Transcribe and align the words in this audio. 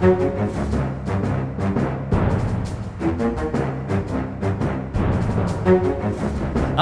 Nei, 0.00 0.08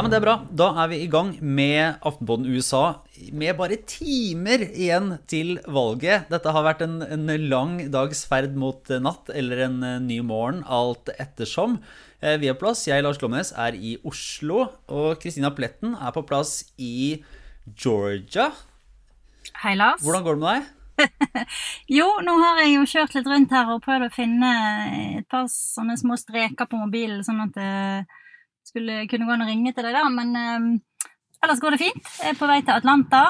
men 0.04 0.12
Det 0.12 0.18
er 0.21 0.22
bra. 0.22 0.37
Da 0.54 0.68
er 0.84 0.91
vi 0.93 1.00
i 1.02 1.09
gang 1.11 1.32
med 1.43 1.98
Aftenpåden 2.07 2.46
USA 2.46 3.02
med 3.34 3.59
bare 3.59 3.80
timer 3.91 4.62
igjen 4.68 5.16
til 5.27 5.59
valget. 5.66 6.30
Dette 6.30 6.54
har 6.54 6.62
vært 6.62 6.86
en, 6.86 7.02
en 7.02 7.27
lang 7.50 7.91
dags 7.91 8.23
ferd 8.30 8.54
mot 8.54 8.86
natt 9.02 9.35
eller 9.35 9.66
en 9.66 9.82
ny 10.07 10.21
morgen, 10.23 10.62
alt 10.62 11.11
ettersom. 11.19 11.80
Vi 12.23 12.39
vi 12.39 12.46
har 12.53 12.61
plass. 12.62 12.87
Jeg, 12.87 13.03
Lars 13.03 13.19
Glomnes, 13.19 13.50
er 13.50 13.75
i 13.75 13.98
Oslo. 14.07 14.69
Og 14.87 15.19
Kristina 15.19 15.50
Pletten 15.50 15.98
er 15.98 16.14
på 16.14 16.23
plass 16.23 16.71
i 16.79 17.19
Georgia. 17.66 18.53
Hei, 19.64 19.75
Lars. 19.75 20.07
Hvordan 20.07 20.23
går 20.23 20.39
det 20.39 20.45
med 20.46 20.53
deg? 20.55 20.77
jo, 21.99 22.07
nå 22.25 22.37
har 22.43 22.62
jeg 22.62 22.75
jo 22.75 22.87
kjørt 22.93 23.16
litt 23.16 23.30
rundt 23.30 23.55
her 23.55 23.73
og 23.75 23.83
prøvd 23.84 24.09
å 24.09 24.15
finne 24.15 24.52
et 25.19 25.29
par 25.30 25.48
sånne 25.52 25.98
små 26.01 26.19
streker 26.20 26.69
på 26.69 26.80
mobilen, 26.80 27.25
sånn 27.27 27.45
at 27.47 27.55
det 27.56 27.73
skulle 28.69 29.05
kunne 29.11 29.29
gå 29.29 29.34
an 29.34 29.45
å 29.47 29.48
ringe 29.48 29.73
til 29.75 29.87
deg, 29.87 29.97
da. 29.97 30.06
Men 30.12 30.34
eh, 30.37 31.05
ellers 31.45 31.62
går 31.62 31.77
det 31.77 31.83
fint. 31.87 32.11
Jeg 32.23 32.34
er 32.34 32.41
på 32.41 32.48
vei 32.51 32.61
til 32.62 32.77
Atlanta. 32.77 33.23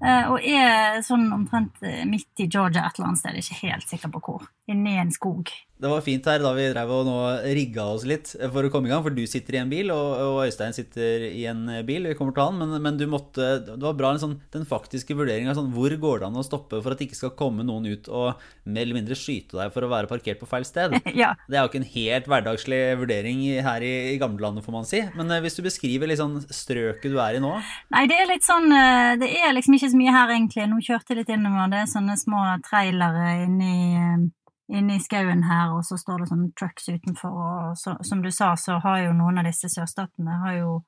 Eh, 0.00 0.30
og 0.32 0.44
er 0.46 1.02
sånn 1.04 1.26
omtrent 1.34 1.82
eh, 1.84 2.06
midt 2.08 2.40
i 2.40 2.48
Georgia 2.48 2.86
et 2.86 2.96
eller 2.96 3.10
annet 3.10 3.20
sted, 3.20 3.40
ikke 3.40 3.66
helt 3.66 3.90
sikker 3.90 4.12
på 4.14 4.22
hvor. 4.24 4.46
Inni 4.72 4.96
en 5.00 5.12
skog. 5.12 5.52
Det 5.80 5.88
var 5.88 6.02
fint 6.04 6.26
her 6.28 6.42
da 6.44 6.52
vi 6.56 6.66
drev 6.68 6.90
og 6.92 7.06
nå 7.08 7.16
rigga 7.56 7.86
oss 7.94 8.04
litt 8.08 8.34
for 8.36 8.66
å 8.66 8.70
komme 8.72 8.90
i 8.90 8.92
gang. 8.92 9.02
For 9.04 9.14
du 9.16 9.22
sitter 9.28 9.56
i 9.56 9.60
en 9.62 9.70
bil, 9.72 9.92
og, 9.94 10.08
og 10.26 10.40
Øystein 10.44 10.76
sitter 10.76 11.24
i 11.30 11.46
en 11.48 11.64
bil. 11.88 12.10
Vi 12.10 12.16
kommer 12.18 12.36
til 12.36 12.44
han, 12.44 12.58
men, 12.60 12.76
men 12.84 12.98
du 13.00 13.06
måtte, 13.10 13.48
det 13.64 13.80
var 13.80 13.96
bra 13.96 14.12
sånn, 14.20 14.36
den 14.52 14.66
faktiske 14.68 15.16
vurderinga. 15.16 15.54
Sånn, 15.56 15.72
hvor 15.72 15.94
går 16.02 16.20
det 16.20 16.28
an 16.28 16.40
å 16.40 16.44
stoppe 16.44 16.82
for 16.82 16.92
at 16.92 17.00
det 17.00 17.08
ikke 17.08 17.20
skal 17.22 17.34
komme 17.38 17.64
noen 17.66 17.88
ut 17.88 18.10
og 18.12 18.42
mer 18.68 18.84
eller 18.84 19.00
mindre 19.00 19.16
skyte 19.18 19.56
deg 19.56 19.72
for 19.72 19.86
å 19.86 19.90
være 19.92 20.10
parkert 20.10 20.42
på 20.42 20.48
feil 20.50 20.66
sted? 20.68 20.96
ja. 21.22 21.32
Det 21.48 21.56
er 21.56 21.64
jo 21.64 21.70
ikke 21.72 21.82
en 21.82 21.92
helt 21.94 22.28
hverdagslig 22.30 22.80
vurdering 23.00 23.44
her 23.64 23.86
i, 23.86 23.94
i 24.12 24.18
gamlelandet, 24.20 24.66
får 24.66 24.76
man 24.76 24.88
si. 24.88 25.00
Men 25.16 25.32
eh, 25.32 25.40
hvis 25.44 25.56
du 25.56 25.64
beskriver 25.64 26.10
litt 26.10 26.20
sånn 26.20 26.40
strøket 26.44 27.08
du 27.08 27.16
er 27.22 27.38
i 27.38 27.42
nå? 27.42 27.54
Nei, 27.94 28.04
det 28.10 28.18
er 28.20 28.28
litt 28.30 28.46
sånn 28.46 28.68
eh, 28.74 29.14
Det 29.20 29.30
er 29.40 29.56
liksom 29.56 29.78
ikke 29.78 29.92
så 29.94 30.02
mye 30.02 30.18
her, 30.18 30.34
egentlig. 30.36 30.68
Nå 30.68 30.82
kjørte 30.84 31.14
jeg 31.14 31.22
litt 31.22 31.32
innover. 31.34 31.72
Det 31.72 31.80
er 31.82 31.90
sånne 31.94 32.18
små 32.20 32.44
trailere 32.66 33.32
inni 33.46 33.74
eh, 33.96 34.28
inne 34.70 34.96
i 34.96 35.02
skauen 35.02 35.44
her, 35.48 35.74
og 35.76 35.84
så 35.86 35.98
står 36.00 36.22
det 36.22 36.30
sånne 36.30 36.52
trucks 36.58 36.88
utenfor. 36.88 37.34
Og 37.34 37.78
så, 37.78 37.96
som 38.06 38.22
du 38.22 38.30
sa, 38.34 38.54
så 38.56 38.78
har 38.84 39.04
jo 39.06 39.16
noen 39.16 39.42
av 39.42 39.50
disse 39.50 39.70
sørstatene 39.72 40.40
har 40.44 40.60
jo 40.60 40.78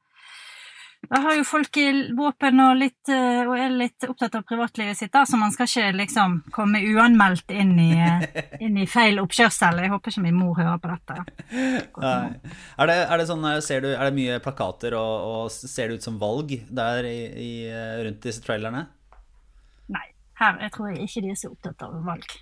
da 1.11 1.19
har 1.19 1.35
jo 1.35 1.45
folk 1.45 1.77
i 1.83 1.87
våpen 2.15 2.61
og, 2.63 2.77
litt, 2.79 3.11
eh, 3.11 3.43
og 3.43 3.57
er 3.59 3.73
litt 3.75 4.07
opptatt 4.07 4.37
av 4.39 4.45
privatlivet 4.47 4.99
sitt, 4.99 5.11
da, 5.13 5.25
så 5.27 5.39
man 5.41 5.51
skal 5.55 5.67
ikke 5.67 5.97
liksom 5.99 6.37
komme 6.55 6.79
uanmeldt 6.79 7.51
inn 7.51 7.73
i, 7.83 7.91
eh, 7.99 8.23
inn 8.65 8.79
i 8.79 8.87
feil 8.87 9.19
oppkjørsel. 9.23 9.83
Jeg 9.83 9.93
håper 9.93 10.15
ikke 10.15 10.25
min 10.29 10.39
mor 10.39 10.55
hører 10.61 10.79
på 10.83 10.93
dette. 10.93 11.19
Er 12.03 12.89
det, 12.89 12.97
er 13.05 13.21
det, 13.21 13.27
sånn, 13.29 13.45
eh, 13.51 13.83
du, 13.83 13.91
er 13.93 14.07
det 14.07 14.17
mye 14.17 14.39
plakater, 14.43 14.95
og, 14.99 15.27
og, 15.27 15.53
ser 15.53 15.91
det 15.91 16.01
ut 16.01 16.07
som 16.07 16.19
valg 16.23 16.55
der 16.71 17.07
i, 17.09 17.19
i, 17.35 17.53
rundt 18.07 18.23
disse 18.25 18.43
trailerne? 18.45 18.87
Her 20.43 20.59
jeg 20.65 20.73
tror 20.75 20.95
ikke 20.97 21.23
de 21.23 21.33
er 21.33 21.39
så 21.39 21.51
opptatt 21.53 21.85
av 21.87 21.99
valg. 22.07 22.33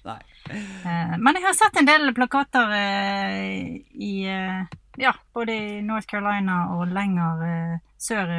Eh, 0.49 1.17
men 1.21 1.37
jeg 1.37 1.45
har 1.45 1.57
sett 1.59 1.81
en 1.81 1.89
del 1.89 2.15
plakater 2.17 2.73
eh, 2.77 3.81
i 3.93 4.13
eh, 4.25 4.79
ja, 5.01 5.13
både 5.37 5.57
i 5.57 5.81
North 5.85 6.09
Carolina 6.09 6.63
og 6.77 6.89
lenger 6.95 7.79
sør 8.01 8.33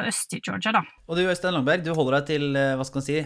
øst 0.00 0.32
i 0.32 0.40
Georgia, 0.40 0.72
da. 0.72 0.80
Og 1.06 1.18
du 1.18 1.26
Øystein 1.26 1.52
Langberg, 1.52 1.84
du 1.84 1.92
holder 1.92 2.18
deg 2.18 2.30
til 2.32 2.56
hva 2.56 2.86
skal 2.88 3.02
man 3.02 3.06
si, 3.06 3.18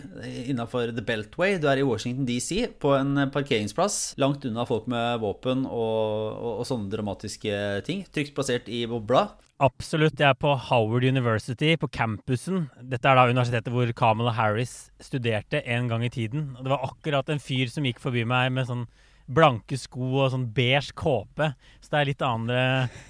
innafor 0.50 0.90
The 0.90 1.04
Beltway. 1.06 1.60
Du 1.62 1.68
er 1.70 1.78
i 1.78 1.86
Washington 1.86 2.26
DC, 2.26 2.66
på 2.82 2.96
en 2.98 3.28
parkeringsplass 3.30 4.16
langt 4.18 4.44
unna 4.48 4.66
folk 4.66 4.90
med 4.90 5.22
våpen 5.22 5.62
og, 5.68 6.02
og, 6.34 6.52
og 6.60 6.68
sånne 6.68 6.90
dramatiske 6.90 7.60
ting. 7.86 8.02
Trygt 8.10 8.34
plassert 8.34 8.66
i 8.72 8.82
bobla. 8.90 9.28
Absolutt. 9.62 10.18
Jeg 10.20 10.28
er 10.28 10.36
på 10.36 10.50
Howard 10.68 11.04
University, 11.06 11.76
på 11.80 11.88
campusen. 11.88 12.66
Dette 12.84 13.08
er 13.08 13.16
da 13.16 13.24
universitetet 13.30 13.72
hvor 13.72 13.88
Kamala 13.96 14.34
Harris 14.36 14.90
studerte 15.00 15.62
en 15.64 15.88
gang 15.88 16.04
i 16.04 16.12
tiden. 16.12 16.50
Og 16.58 16.66
det 16.66 16.74
var 16.74 16.84
akkurat 16.90 17.30
en 17.32 17.40
fyr 17.40 17.70
som 17.72 17.86
gikk 17.88 18.02
forbi 18.02 18.26
meg 18.28 18.52
med 18.52 18.68
sånn 18.68 18.84
blanke 19.26 19.78
sko 19.78 20.08
og 20.22 20.30
sånn 20.32 20.46
beige 20.54 20.94
kåpe. 20.96 21.50
Så 21.82 21.92
det 21.92 21.98
er 21.98 22.08
litt 22.08 22.22
andre 22.26 22.60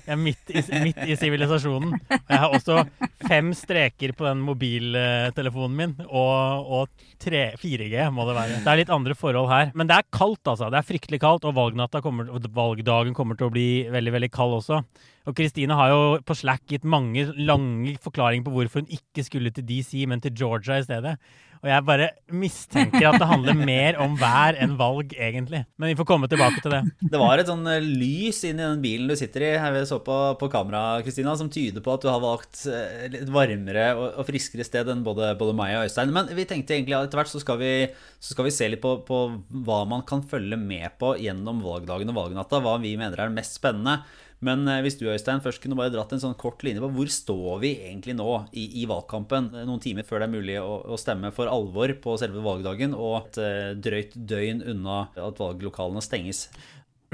Jeg 0.06 0.12
er 0.14 0.20
midt 0.20 0.52
i, 0.52 1.16
sivilisasjonen. 1.16 1.96
Jeg 2.10 2.40
har 2.42 2.52
også 2.56 2.82
fem 3.26 3.52
streker 3.56 4.12
på 4.16 4.26
den 4.26 4.42
mobiltelefonen 4.44 5.76
min, 5.76 5.94
og, 6.06 6.70
og 6.80 7.06
4G 7.26 8.06
må 8.12 8.26
det 8.28 8.36
være. 8.36 8.60
Det 8.64 8.72
er 8.72 8.80
litt 8.82 8.94
andre 8.94 9.16
forhold 9.18 9.50
her. 9.52 9.72
Men 9.74 9.90
det 9.90 9.98
er 9.98 10.08
kaldt, 10.14 10.44
altså. 10.44 10.70
Det 10.72 10.80
er 10.80 10.88
fryktelig 10.88 11.20
kaldt, 11.22 11.48
og 11.48 11.56
kommer, 12.04 12.30
valgdagen 12.56 13.16
kommer 13.16 13.38
til 13.38 13.48
å 13.48 13.54
bli 13.54 13.68
veldig, 13.92 14.16
veldig 14.18 14.32
kald 14.34 14.58
også. 14.60 14.82
Og 15.26 15.34
Kristine 15.34 15.74
har 15.74 15.90
jo 15.90 16.02
på 16.22 16.36
Slack 16.38 16.62
gitt 16.70 16.84
mange 16.86 17.24
lange 17.34 17.96
forklaringer 18.02 18.46
på 18.46 18.52
hvorfor 18.54 18.84
hun 18.84 18.92
ikke 18.94 19.24
skulle 19.26 19.50
til 19.50 19.66
DC, 19.66 20.04
men 20.06 20.22
til 20.22 20.36
Georgia 20.38 20.78
i 20.78 20.86
stedet. 20.86 21.16
Og 21.62 21.68
jeg 21.70 21.84
bare 21.86 22.08
mistenker 22.34 23.06
at 23.08 23.18
det 23.20 23.28
handler 23.28 23.56
mer 23.58 23.98
om 24.02 24.16
vær 24.18 24.58
enn 24.62 24.76
valg, 24.78 25.14
egentlig. 25.14 25.62
Men 25.80 25.92
vi 25.92 25.96
får 25.98 26.08
komme 26.08 26.28
tilbake 26.30 26.62
til 26.64 26.74
det. 26.74 26.82
Det 27.00 27.20
var 27.20 27.40
et 27.40 27.50
sånn 27.50 27.64
eh, 27.70 27.84
lys 27.84 28.42
inn 28.48 28.60
i 28.60 28.64
den 28.64 28.82
bilen 28.82 29.10
du 29.10 29.16
sitter 29.18 29.46
i, 29.46 29.52
her 29.60 29.74
vi 29.74 29.84
så 29.88 30.00
på, 30.04 30.16
på 30.40 30.50
kamera, 30.52 31.00
Kristina, 31.06 31.36
som 31.38 31.50
tyder 31.52 31.84
på 31.84 31.94
at 31.94 32.04
du 32.04 32.10
har 32.10 32.22
valgt 32.22 32.64
eh, 32.70 33.06
et 33.08 33.32
varmere 33.32 33.88
og, 33.96 34.22
friskere 34.26 34.66
sted 34.66 34.90
enn 34.92 35.04
både, 35.06 35.32
både, 35.38 35.56
meg 35.56 35.76
og 35.78 35.86
Øystein. 35.86 36.12
Men 36.14 36.30
vi 36.36 36.48
tenkte 36.48 36.76
egentlig 36.76 36.98
at 36.98 37.08
etter 37.08 37.22
hvert 37.22 37.32
så 37.32 37.42
skal 37.42 37.60
vi, 37.62 37.72
så 38.20 38.34
skal 38.34 38.48
vi 38.48 38.54
se 38.54 38.70
litt 38.72 38.84
på, 38.84 38.98
på 39.06 39.22
hva 39.66 39.82
man 39.88 40.04
kan 40.08 40.24
følge 40.26 40.58
med 40.60 40.98
på 41.00 41.14
gjennom 41.22 41.62
valgdagen 41.64 42.12
og 42.12 42.20
valgnatta. 42.20 42.62
Hva 42.64 42.76
vi 42.82 42.96
mener 43.00 43.22
er 43.22 43.34
mest 43.34 43.60
spennende. 43.60 44.00
Men 44.44 44.66
eh, 44.68 44.82
hvis 44.84 44.98
du 45.00 45.06
Øystein, 45.08 45.40
først 45.44 45.62
kunne 45.62 45.78
bare 45.78 45.92
dratt 45.94 46.12
en 46.12 46.20
sånn 46.20 46.36
kort 46.38 46.60
linje 46.66 46.82
på 46.84 46.90
hvor 46.92 47.10
står 47.12 47.60
vi 47.62 47.72
egentlig 47.88 48.16
nå 48.18 48.28
i, 48.52 48.66
i 48.82 48.86
valgkampen, 48.88 49.48
eh, 49.54 49.66
noen 49.68 49.82
timer 49.82 50.04
før 50.04 50.20
det 50.20 50.28
er 50.28 50.34
mulig 50.34 50.56
å, 50.60 50.80
å, 50.84 50.98
stemme 51.00 51.32
for 51.36 51.48
alvor 51.48 51.94
på 52.02 52.18
selve 52.20 52.44
valgdagen, 52.44 52.96
og 52.96 53.16
et 53.22 53.40
uh, 53.40 53.70
drøyt 53.80 54.16
døgn 54.28 54.64
unna 54.74 55.06
at 55.14 55.40
valglokalene 55.40 56.04
stenges? 56.04 56.46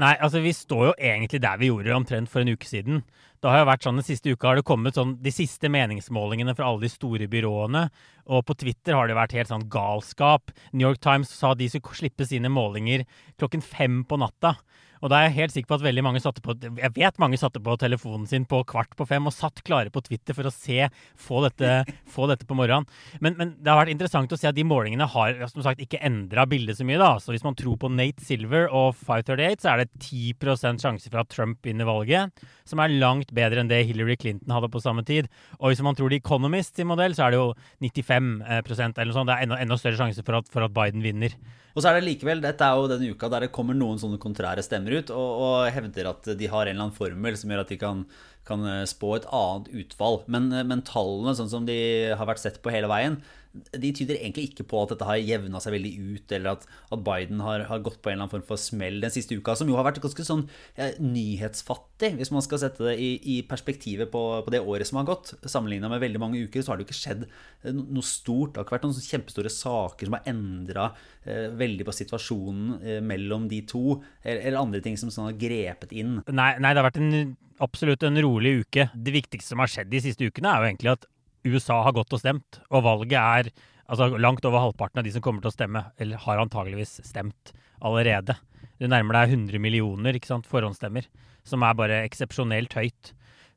Nei, 0.01 0.15
altså 0.17 0.41
vi 0.43 0.51
står 0.57 0.87
jo 0.89 0.93
egentlig 0.97 1.39
der 1.43 1.59
vi 1.61 1.69
gjorde 1.69 1.95
omtrent 1.95 2.31
for 2.31 2.43
en 2.43 2.51
uke 2.51 2.67
siden. 2.67 3.03
Det 3.43 3.51
har 3.51 3.59
jo 3.59 3.67
vært 3.67 3.83
sånn 3.83 3.97
Den 3.99 4.05
siste 4.07 4.31
uka 4.31 4.47
har 4.49 4.57
det 4.57 4.65
kommet 4.65 4.95
sånn 4.97 5.17
de 5.21 5.31
siste 5.35 5.67
meningsmålingene 5.71 6.55
fra 6.57 6.69
alle 6.69 6.85
de 6.85 6.91
store 6.91 7.27
byråene. 7.29 7.83
Og 8.31 8.45
på 8.47 8.55
Twitter 8.57 8.95
har 8.95 9.09
det 9.09 9.17
vært 9.19 9.35
helt 9.35 9.51
sånn 9.51 9.67
galskap. 9.71 10.53
New 10.71 10.87
York 10.87 11.01
Times 11.03 11.31
sa 11.31 11.51
de 11.53 11.67
skulle 11.69 11.99
slippe 11.99 12.27
sine 12.27 12.49
målinger 12.51 13.03
klokken 13.37 13.63
fem 13.63 14.01
på 14.07 14.17
natta. 14.21 14.55
Og 15.03 15.11
da 15.11 15.19
er 15.19 15.27
jeg 15.27 15.35
helt 15.41 15.53
sikker 15.57 15.67
på 15.67 15.77
at 15.77 15.83
veldig 15.83 16.03
mange 16.05 16.21
satte 16.23 16.41
på 16.43 16.55
Jeg 16.63 16.93
vet 16.95 17.19
mange 17.19 17.39
satte 17.39 17.59
på 17.63 17.75
telefonen 17.79 18.25
sin 18.29 18.45
på 18.47 18.61
kvart 18.69 18.93
på 18.95 19.07
fem 19.09 19.27
og 19.27 19.35
satt 19.35 19.59
klare 19.67 19.91
på 19.91 20.01
Twitter 20.05 20.35
for 20.37 20.47
å 20.47 20.53
se 20.53 20.87
få 21.19 21.41
dette, 21.43 21.71
få 22.15 22.29
dette 22.31 22.47
på 22.47 22.55
morgenen. 22.57 22.87
Men, 23.19 23.35
men, 23.39 23.53
det 23.59 23.71
har 23.71 23.81
vært 23.81 23.93
interessant 23.93 24.31
å 24.31 24.39
se 24.39 24.47
at 24.47 24.55
de 24.55 24.65
målingene 24.67 25.07
har 25.11 25.43
som 25.51 25.63
sagt 25.65 25.83
ikke 25.83 25.99
endra 26.03 26.47
bildet 26.49 26.79
så 26.79 26.87
mye. 26.87 27.01
da. 27.01 27.17
Så 27.19 27.35
hvis 27.35 27.43
man 27.43 27.57
tror 27.59 27.75
på 27.81 27.91
Nate 27.91 28.23
Silver 28.23 28.69
og 28.71 28.95
538, 29.01 29.65
så 29.65 29.73
er 29.73 29.83
det 29.83 29.89
10% 29.99 30.83
sjanse 30.83 31.11
for 31.11 31.23
at 31.23 31.31
Trump 31.33 31.59
vinner 31.67 31.89
valget, 31.89 32.45
som 32.69 32.79
er 32.79 32.95
langt 32.95 33.33
bedre 33.35 33.59
enn 33.59 33.71
det 33.71 33.83
Hillary 33.89 34.15
Clinton 34.19 34.55
hadde 34.55 34.71
på 34.71 34.81
samme 34.83 35.03
tid. 35.07 35.27
Og 35.59 35.73
hvis 35.73 35.83
man 35.83 35.99
tror 35.99 36.13
The 36.13 36.21
Economist 36.23 36.79
sin 36.79 36.87
modell, 36.87 37.17
så 37.17 37.27
er 37.27 37.35
det 37.35 37.41
jo 37.41 37.51
95% 37.83 38.95
eller 38.95 39.11
noe 39.11 39.19
sånt. 39.19 39.31
Det 39.31 39.35
er 39.35 39.49
enda, 39.49 39.59
enda 39.59 39.79
større 39.81 39.99
sjanse 39.99 40.23
for 40.23 40.39
at, 40.39 40.47
for 40.53 40.63
at 40.63 40.75
Biden 40.75 41.03
vinner. 41.03 41.35
Og 41.73 41.81
så 41.81 41.89
er 41.89 41.97
det 41.97 42.05
likevel, 42.05 42.41
Dette 42.43 42.65
er 42.67 42.77
jo 42.77 42.89
denne 42.91 43.09
uka 43.15 43.29
der 43.33 43.47
det 43.47 43.53
kommer 43.55 43.77
noen 43.77 43.97
sånne 44.01 44.19
kontrære 44.21 44.61
stemmer 44.65 44.99
ut 44.99 45.13
og, 45.13 45.29
og 45.45 45.71
hevder 45.73 46.11
at 46.11 46.29
de 46.37 46.49
har 46.51 46.67
en 46.67 46.75
eller 46.75 46.85
annen 46.87 46.97
formel 46.97 47.37
som 47.39 47.53
gjør 47.53 47.63
at 47.63 47.73
de 47.73 47.79
kan, 47.81 48.03
kan 48.47 48.65
spå 48.89 49.15
et 49.17 49.29
annet 49.31 49.69
utfall. 49.83 50.21
Men, 50.31 50.49
men, 50.67 50.83
tallene, 50.87 51.35
sånn 51.37 51.51
som 51.51 51.69
de 51.69 51.77
har 52.15 52.29
vært 52.29 52.43
sett 52.43 52.61
på 52.63 52.73
hele 52.73 52.91
veien, 52.91 53.21
de 53.53 53.89
tyder 53.93 54.17
egentlig 54.17 54.47
ikke 54.49 54.65
på 54.65 54.79
at 54.81 54.93
dette 54.93 55.05
har 55.05 55.19
jevna 55.21 55.59
seg 55.61 55.75
veldig 55.75 55.91
ut, 55.93 56.31
eller 56.33 56.55
at, 56.55 56.63
at 56.95 57.01
Biden 57.05 57.41
har, 57.45 57.65
har, 57.69 57.81
gått 57.85 57.99
på 58.01 58.09
en 58.09 58.15
eller 58.15 58.25
annen 58.25 58.31
form 58.31 58.45
for 58.47 58.61
smell 58.61 58.97
den 59.03 59.13
siste 59.13 59.37
uka, 59.37 59.53
som 59.57 59.69
jo 59.69 59.77
har 59.77 59.85
vært 59.85 59.99
ganske 60.01 60.25
sånn 60.25 60.47
eh, 60.73 60.97
nyhetsfattig, 61.01 62.15
hvis 62.17 62.33
man 62.33 62.45
skal 62.45 62.63
sette 62.63 62.87
det 62.87 62.95
i, 62.97 63.11
i 63.35 63.37
perspektivet 63.45 64.09
på, 64.13 64.23
på, 64.45 64.53
det 64.53 64.63
året 64.63 64.89
som 64.89 64.97
har 65.01 65.09
gått. 65.11 65.35
Sammenligna 65.45 65.91
med 65.91 66.01
veldig 66.01 66.23
mange 66.23 66.41
uker, 66.47 66.65
så 66.65 66.73
har 66.73 66.81
det 66.81 66.87
jo 66.87 66.89
ikke 66.89 67.01
skjedd 67.03 67.27
eh, 67.27 67.69
noe 67.77 68.05
stort. 68.07 68.55
Det 68.55 68.61
har 68.61 68.67
ikke 68.67 68.77
vært 68.79 68.89
noen 68.89 69.07
kjempestore 69.11 69.53
saker 69.53 70.09
som 70.09 70.17
har 70.17 70.33
endra 70.33 70.89
eh, 71.21 71.53
veldig 71.53 71.87
på 71.87 71.97
situasjonen 71.99 72.75
eh, 72.81 72.99
mellom 73.05 73.45
de 73.51 73.61
to, 73.69 73.99
eller, 74.23 74.41
eller, 74.41 74.61
andre 74.63 74.81
ting 74.81 74.97
som 74.97 75.13
sånn 75.13 75.29
har 75.29 75.37
grepet 75.37 75.93
inn. 75.93 76.17
Nei, 76.25 76.55
nei, 76.57 76.73
det 76.73 76.81
har 76.81 76.89
vært 76.89 77.01
en, 77.03 77.35
absolutt 77.63 78.03
en 78.05 78.19
rolig 78.21 78.57
uke. 78.63 78.87
Det 78.93 79.15
viktigste 79.15 79.53
som 79.53 79.63
har 79.63 79.71
skjedd 79.71 79.91
de 79.91 80.01
siste 80.03 80.27
ukene, 80.27 80.51
er 80.51 80.61
jo 80.61 80.71
egentlig 80.71 80.93
at 80.93 81.07
USA 81.43 81.81
har 81.83 81.95
gått 81.95 82.13
og 82.15 82.21
stemt, 82.21 82.61
og 82.71 82.85
valget 82.85 83.19
er 83.19 83.51
altså 83.91 84.07
langt 84.15 84.45
over 84.47 84.63
halvparten 84.63 85.01
av 85.01 85.05
de 85.07 85.11
som 85.13 85.23
kommer 85.23 85.43
til 85.43 85.51
å 85.51 85.55
stemme, 85.55 85.83
eller 86.01 86.21
har 86.23 86.41
antageligvis 86.41 87.01
stemt 87.07 87.51
allerede. 87.83 88.37
Du 88.79 88.87
nærmer 88.89 89.19
deg 89.19 89.35
100 89.35 89.61
millioner 89.63 90.17
ikke 90.17 90.31
sant, 90.31 90.47
forhåndsstemmer, 90.49 91.07
som 91.47 91.63
er 91.65 91.77
bare 91.77 92.03
eksepsjonelt 92.07 92.73
høyt. 92.79 93.11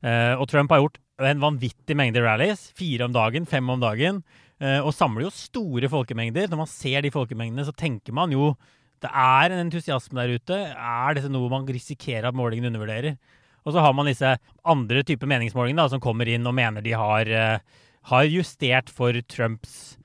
Uh, 0.05 0.35
og 0.37 0.47
Trump 0.51 0.73
har 0.75 0.83
gjort 0.83 1.01
en 1.25 1.41
vanvittig 1.41 1.97
mengde 1.97 2.23
rallies, 2.23 2.67
fire 2.77 3.07
om 3.07 3.15
dagen, 3.15 3.47
fem 3.49 3.71
om 3.73 3.81
dagen, 3.81 4.21
uh, 4.63 4.81
og 4.83 4.93
samler 4.95 5.27
jo 5.27 5.35
store 5.35 5.91
folkemengder. 5.93 6.51
Når 6.51 6.63
man 6.65 6.71
ser 6.71 7.07
de 7.07 7.15
folkemengdene, 7.15 7.65
så 7.67 7.75
tenker 7.75 8.17
man 8.17 8.35
jo 8.35 8.55
Det 8.97 9.11
er 9.13 9.53
en 9.53 9.67
entusiasme 9.67 10.17
der 10.17 10.39
ute. 10.41 10.57
Er 10.73 11.15
dette 11.15 11.29
noe 11.29 11.51
man 11.53 11.67
risikerer 11.69 12.31
at 12.31 12.37
målingen 12.37 12.71
undervurderer? 12.71 13.19
Og 13.67 13.75
så 13.75 13.83
har 13.83 13.95
man 13.99 14.07
disse 14.07 14.37
andre 14.67 15.03
typer 15.07 15.29
meningsmålinger 15.31 15.83
da, 15.83 15.89
som 15.91 16.03
kommer 16.03 16.29
inn 16.31 16.47
og 16.47 16.55
mener 16.57 16.85
de 16.85 16.95
har, 16.95 17.29
uh, 17.29 17.87
har 18.13 18.29
justert 18.31 18.93
for 18.95 19.17
Trumps 19.27 19.97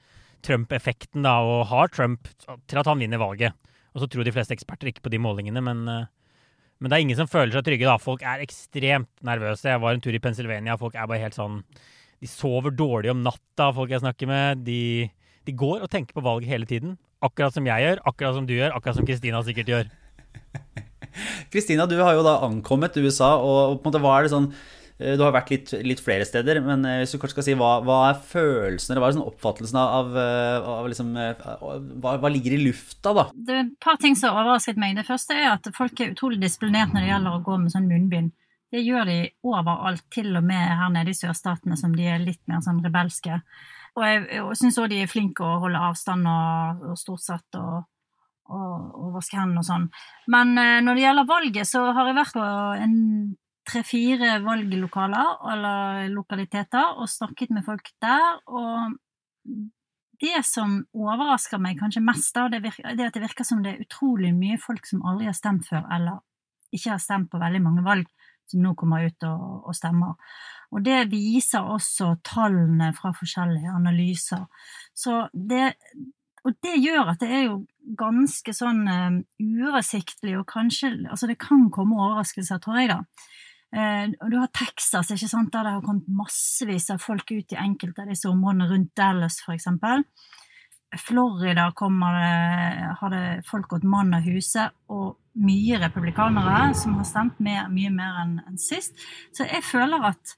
Trump-effekten 0.41 1.21
da, 1.25 1.35
og 1.45 1.67
har 1.69 1.91
Trump 1.93 2.25
til 2.41 2.81
at 2.81 2.89
han 2.89 3.01
vinner 3.01 3.21
valget. 3.21 3.53
Og 3.93 4.01
så 4.01 4.09
tror 4.09 4.25
de 4.25 4.33
fleste 4.33 4.55
eksperter 4.55 4.89
ikke 4.89 5.05
på 5.05 5.13
de 5.13 5.21
målingene, 5.21 5.61
men, 5.61 5.85
uh, 5.85 6.09
men 6.81 6.89
det 6.89 6.97
er 6.97 7.05
ingen 7.05 7.19
som 7.19 7.29
føler 7.29 7.53
seg 7.53 7.67
trygge. 7.67 7.85
da. 7.85 8.01
Folk 8.01 8.25
er 8.25 8.41
ekstremt 8.41 9.11
nervøse. 9.21 9.69
Jeg 9.69 9.83
var 9.83 9.93
en 9.93 10.01
tur 10.01 10.17
i 10.17 10.23
Pennsylvania. 10.23 10.79
Folk 10.81 10.97
er 10.97 11.09
bare 11.09 11.21
helt 11.21 11.37
sånn 11.37 11.61
De 12.21 12.29
sover 12.29 12.73
dårlig 12.73 13.09
om 13.13 13.21
natta, 13.25 13.71
folk 13.73 13.89
jeg 13.93 14.01
snakker 14.01 14.29
med. 14.29 14.65
De, 14.65 15.09
de 15.45 15.53
går 15.57 15.81
og 15.81 15.89
tenker 15.89 16.17
på 16.17 16.25
valget 16.25 16.49
hele 16.49 16.69
tiden. 16.69 16.97
Akkurat 17.21 17.53
som 17.53 17.65
jeg 17.65 17.85
gjør, 17.85 18.01
akkurat 18.09 18.37
som 18.37 18.49
du 18.49 18.53
gjør, 18.53 18.73
akkurat 18.73 18.97
som 18.97 19.05
Kristina 19.05 19.41
sikkert 19.45 19.73
gjør. 19.73 19.91
Kristina, 21.53 21.87
du 21.89 21.97
har 22.01 22.17
jo 22.17 22.25
da 22.25 22.39
ankommet 22.47 22.99
USA, 23.01 23.35
og 23.39 23.79
på 23.79 23.89
en 23.89 23.91
måte 23.91 24.03
hva 24.03 24.17
er 24.17 24.27
det 24.27 24.33
sånn 24.33 24.47
eh, 24.51 25.15
du 25.19 25.23
har 25.25 25.33
vært 25.35 25.51
litt, 25.53 25.73
litt, 25.87 26.03
flere 26.03 26.27
steder, 26.27 26.61
men 26.65 26.85
eh, 26.87 26.99
hvis 27.01 27.15
du 27.15 27.19
kort 27.21 27.33
skal 27.33 27.45
si, 27.47 27.55
hva, 27.59 27.73
hva 27.85 28.01
er 28.09 28.19
følelsen, 28.31 28.93
eller 28.93 29.03
hva 29.03 29.11
er 29.11 29.17
sånn 29.17 29.29
oppfattelsen 29.31 29.81
av, 29.81 30.13
eh, 30.21 30.69
av 30.75 30.91
liksom, 30.91 31.11
hva, 31.15 32.15
hva, 32.21 32.31
ligger 32.33 32.57
i 32.57 32.61
lufta, 32.65 33.15
da? 33.17 33.27
Det 33.33 33.57
er 33.57 33.65
et 33.65 33.75
par 33.83 33.99
ting 34.01 34.17
som 34.19 34.31
har 34.31 34.45
overrasket 34.45 34.79
meg. 34.81 34.95
Det 34.99 35.07
første 35.09 35.37
er 35.37 35.51
at 35.55 35.71
folk 35.77 35.99
er 35.99 36.13
utrolig 36.15 36.41
disiplinert 36.43 36.95
når 36.95 37.05
det 37.05 37.11
gjelder 37.13 37.35
å 37.37 37.43
gå 37.49 37.59
med 37.63 37.75
sånn 37.75 37.91
munnbind. 37.91 38.33
Det 38.71 38.79
gjør 38.85 39.09
de 39.09 39.19
overalt, 39.43 40.05
til 40.15 40.31
og 40.39 40.45
med 40.47 40.63
her 40.79 40.91
nede 40.93 41.11
i 41.11 41.17
sørstatene, 41.17 41.75
som 41.79 41.91
de 41.95 42.05
er 42.07 42.21
litt 42.23 42.39
mer 42.47 42.61
sånn 42.63 42.79
rebelske. 42.85 43.41
Og 43.99 44.05
jeg, 44.07 44.21
jeg 44.31 44.59
syns 44.61 44.77
òg 44.79 44.91
de 44.93 45.01
er 45.03 45.11
flinke 45.11 45.43
å 45.43 45.57
holde 45.65 45.81
avstand 45.89 46.27
og, 46.31 46.85
og 46.91 46.99
stort 46.99 47.23
sett 47.25 47.59
og 47.59 47.81
og, 48.51 48.88
og 49.00 49.13
vaske 49.18 49.39
hendene 49.39 49.63
og 49.63 49.68
sånn. 49.68 49.88
Men 50.33 50.56
eh, 50.59 50.80
når 50.83 50.98
det 50.98 51.06
gjelder 51.06 51.30
valget, 51.30 51.69
så 51.69 51.86
har 51.95 52.09
jeg 52.09 52.19
vært 52.19 52.38
på 52.38 52.48
en 52.86 52.98
tre-fire 53.71 54.39
valglokaler 54.44 55.44
eller 55.53 56.09
lokaliteter 56.13 56.98
og 56.98 57.09
snakket 57.09 57.53
med 57.56 57.65
folk 57.65 57.92
der. 58.01 58.42
Og 58.50 58.98
det 60.21 60.42
som 60.45 60.80
overrasker 60.94 61.62
meg 61.62 61.80
kanskje 61.81 62.03
mest, 62.06 62.33
da, 62.38 62.48
det, 62.51 62.62
virker, 62.65 62.92
er 62.92 63.07
at 63.07 63.18
det 63.18 63.24
virker 63.24 63.48
som 63.48 63.63
det 63.63 63.75
er 63.75 63.86
utrolig 63.86 64.33
mye 64.38 64.59
folk 64.62 64.86
som 64.89 65.06
aldri 65.07 65.30
har 65.30 65.38
stemt 65.38 65.69
før, 65.69 65.86
eller 65.94 66.21
ikke 66.71 66.94
har 66.94 67.01
stemt 67.03 67.31
på 67.31 67.42
veldig 67.42 67.62
mange 67.63 67.86
valg, 67.86 68.09
som 68.50 68.62
nå 68.63 68.74
kommer 68.80 69.06
ut 69.07 69.27
og, 69.27 69.45
og 69.69 69.75
stemmer. 69.77 70.15
Og 70.71 70.83
det 70.86 71.03
viser 71.12 71.68
også 71.68 72.15
tallene 72.27 72.92
fra 72.95 73.12
forskjellige 73.15 73.74
analyser. 73.75 74.45
Så 74.95 75.25
det, 75.33 75.74
og 76.45 76.56
det 76.63 76.77
gjør 76.80 77.13
at 77.13 77.21
det 77.24 77.31
er 77.31 77.45
jo 77.50 77.62
ganske 77.97 78.53
sånn 78.55 78.83
uh, 78.87 79.21
uoversiktlig, 79.41 80.35
og 80.39 80.47
kanskje 80.49 80.93
Altså, 81.09 81.29
det 81.29 81.39
kan 81.41 81.69
komme 81.73 81.99
overraskelser, 81.99 82.61
tror 82.61 82.81
jeg, 82.81 82.91
da. 82.91 82.99
Uh, 83.71 84.11
du 84.29 84.37
har 84.37 84.51
Texas, 84.55 85.13
ikke 85.13 85.31
sant, 85.31 85.51
der 85.53 85.67
det 85.67 85.75
har 85.77 85.85
kommet 85.85 86.09
massevis 86.11 86.89
av 86.93 87.01
folk 87.03 87.31
ut 87.31 87.55
i 87.55 87.59
enkelte 87.59 88.03
av 88.03 88.11
disse 88.11 88.29
områdene 88.29 88.69
rundt 88.71 88.93
Dallas, 88.97 89.41
eksempel. 89.51 90.05
Florida 90.99 91.69
kommer 91.75 92.17
det, 92.19 92.87
har 92.99 93.13
det 93.13 93.25
folk 93.47 93.69
gått 93.71 93.87
mann 93.87 94.11
av 94.13 94.27
huset, 94.27 94.75
og 94.91 95.15
mye 95.39 95.79
republikanere 95.79 96.73
som 96.75 96.97
har 96.99 97.07
stemt 97.07 97.39
mer, 97.39 97.69
mye 97.71 97.93
mer 97.95 98.19
enn 98.25 98.35
en 98.43 98.59
sist. 98.59 98.99
Så 99.31 99.47
jeg 99.47 99.63
føler 99.63 100.11
at 100.11 100.35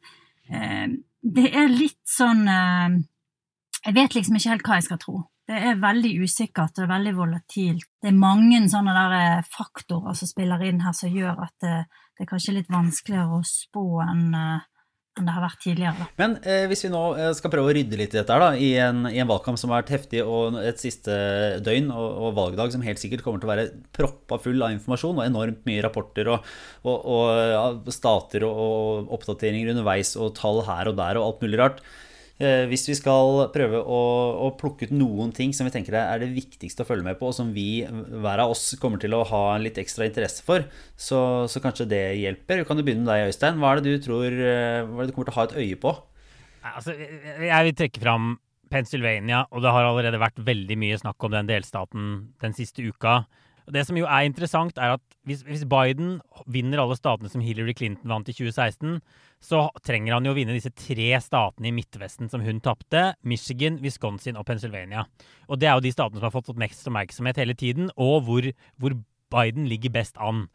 uh, 0.54 0.94
det 1.24 1.50
er 1.56 1.72
litt 1.72 2.02
sånn 2.04 2.42
Jeg 2.44 3.96
vet 3.96 4.16
liksom 4.16 4.36
ikke 4.36 4.50
helt 4.52 4.66
hva 4.68 4.76
jeg 4.76 4.86
skal 4.90 5.00
tro. 5.00 5.22
Det 5.48 5.60
er 5.70 5.80
veldig 5.82 6.14
usikkert 6.24 6.78
og 6.80 6.92
veldig 6.92 7.14
volatilt. 7.18 7.90
Det 8.02 8.12
er 8.12 8.20
mange 8.20 8.62
sånne 8.72 8.94
der 8.96 9.16
eh, 9.18 9.48
faktorer 9.52 10.16
som 10.16 10.30
spiller 10.30 10.62
inn 10.64 10.80
her, 10.86 10.96
som 10.96 11.12
gjør 11.12 11.44
at 11.48 11.56
det, 11.64 11.80
det 12.16 12.24
er 12.24 12.30
kanskje 12.30 12.56
litt 12.60 12.72
vanskeligere 12.72 13.42
å 13.42 13.44
spå 13.48 13.88
enn 14.06 14.30
eh, 14.40 14.70
enn 15.14 15.28
det 15.28 15.34
har 15.36 15.44
vært 15.44 15.60
tidligere. 15.62 16.06
Men 16.18 16.36
eh, 16.42 16.64
hvis 16.70 16.84
vi 16.88 16.90
nå 16.90 17.02
eh, 17.14 17.32
skal 17.38 17.52
prøve 17.54 17.70
å 17.70 17.74
rydde 17.78 17.98
litt 18.00 18.16
i 18.16 18.18
dette 18.18 18.34
her 18.34 18.42
da, 18.42 18.48
i 18.58 18.72
en, 18.82 19.04
i 19.12 19.20
en, 19.22 19.30
valgkamp 19.30 19.60
som 19.62 19.70
har 19.70 19.84
vært 19.84 19.94
heftig, 19.94 20.24
og 20.26 20.58
et 20.58 20.82
siste 20.82 21.14
døgn 21.66 21.92
og, 21.94 22.08
og, 22.08 22.30
valgdag 22.40 22.74
som 22.74 22.86
helt 22.86 23.02
sikkert 23.02 23.22
kommer 23.26 23.42
til 23.42 23.50
å 23.50 23.54
være 23.54 23.68
proppa 23.94 24.40
full 24.42 24.66
av 24.66 24.74
informasjon 24.74 25.20
og 25.20 25.28
enormt 25.28 25.62
mye 25.70 25.84
rapporter 25.86 26.32
og, 26.34 26.50
og, 26.90 27.06
og 27.06 27.94
stater 27.94 28.48
og, 28.48 29.12
oppdateringer 29.14 29.76
underveis 29.76 30.16
og 30.18 30.34
tall 30.40 30.64
her 30.66 30.90
og 30.90 30.98
der 30.98 31.22
og 31.22 31.28
alt 31.28 31.46
mulig 31.46 31.62
rart. 31.62 31.86
Eh, 32.44 32.66
hvis 32.68 32.84
vi 32.90 32.96
skal 32.98 33.46
prøve 33.54 33.80
å, 33.80 34.00
å, 34.44 34.50
plukke 34.60 34.90
ut 34.90 34.94
noen 34.96 35.32
ting 35.36 35.54
som 35.56 35.68
vi 35.68 35.72
tenker 35.72 35.96
er 35.96 36.20
det 36.20 36.32
viktigste 36.34 36.84
å 36.84 36.88
følge 36.88 37.06
med 37.06 37.20
på, 37.20 37.30
og 37.30 37.38
som 37.38 37.54
vi, 37.56 37.86
hver 37.86 38.42
av 38.44 38.52
oss, 38.52 38.74
kommer 38.82 39.00
til 39.00 39.16
å 39.16 39.22
ha 39.30 39.44
litt 39.62 39.80
ekstra 39.80 40.10
interesse 40.10 40.44
for, 40.46 40.66
så, 41.00 41.20
så 41.48 41.62
kanskje 41.64 41.88
det 41.94 42.04
hjelper. 42.20 42.66
Kan 42.68 42.80
du 42.80 42.84
begynne 42.84 43.06
med 43.06 43.14
deg, 43.14 43.30
Øystein? 43.32 43.62
Hva 43.62 43.72
er 43.72 43.80
det 43.80 43.94
du 43.94 44.08
tror 44.08 44.28
eh, 44.28 44.82
hva 44.84 44.98
er 44.98 45.06
det 45.06 45.14
du 45.14 45.16
kommer 45.16 45.30
til 45.30 45.36
å 45.36 45.40
ha 45.40 45.48
et 45.48 45.56
øye 45.62 45.80
på? 45.86 45.94
Altså, 46.74 46.98
jeg 46.98 47.70
vil 47.70 47.80
trekke 47.80 48.04
fram 48.04 48.36
Pennsylvania, 48.74 49.46
og 49.52 49.64
det 49.64 49.72
har 49.76 49.88
allerede 49.88 50.22
vært 50.22 50.44
veldig 50.44 50.78
mye 50.82 51.00
snakk 51.00 51.24
om 51.24 51.34
den 51.36 51.50
delstaten 51.52 52.14
den 52.44 52.58
siste 52.58 52.84
uka. 52.84 53.22
Det 53.72 53.86
som 53.88 53.96
jo 53.96 54.08
er 54.10 54.28
interessant, 54.28 54.80
er 54.82 54.98
at 54.98 55.04
hvis, 55.28 55.44
hvis, 55.48 55.64
Biden 55.70 56.18
vinner 56.52 56.82
alle 56.84 56.98
statene 57.00 57.32
som 57.32 57.44
Hillary 57.44 57.76
Clinton 57.78 58.12
vant 58.12 58.28
i 58.28 58.36
2016, 58.36 58.98
så 59.44 59.66
trenger 59.84 60.16
han 60.16 60.28
jo 60.28 60.32
å 60.32 60.38
vinne 60.38 60.56
disse 60.56 60.72
tre 60.72 61.10
statene 61.20 61.68
i 61.68 61.74
Midtvesten 61.76 62.30
som 62.32 62.44
hun 62.46 62.62
tapte. 62.64 63.10
Michigan, 63.28 63.82
Wisconsin 63.84 64.40
og 64.40 64.48
Pennsylvania. 64.48 65.04
Og 65.52 65.60
det 65.60 65.68
er 65.68 65.76
jo 65.76 65.84
de 65.84 65.92
statene 65.92 66.22
som 66.22 66.30
har 66.30 66.36
fått 66.36 66.54
mest 66.60 66.88
oppmerksomhet 66.88 67.42
hele 67.42 67.58
tiden, 67.60 67.92
og 68.00 68.24
hvor, 68.30 68.48
hvor 68.80 68.96
Biden 69.34 69.68
ligger 69.68 69.92
best 70.00 70.16
an. 70.22 70.46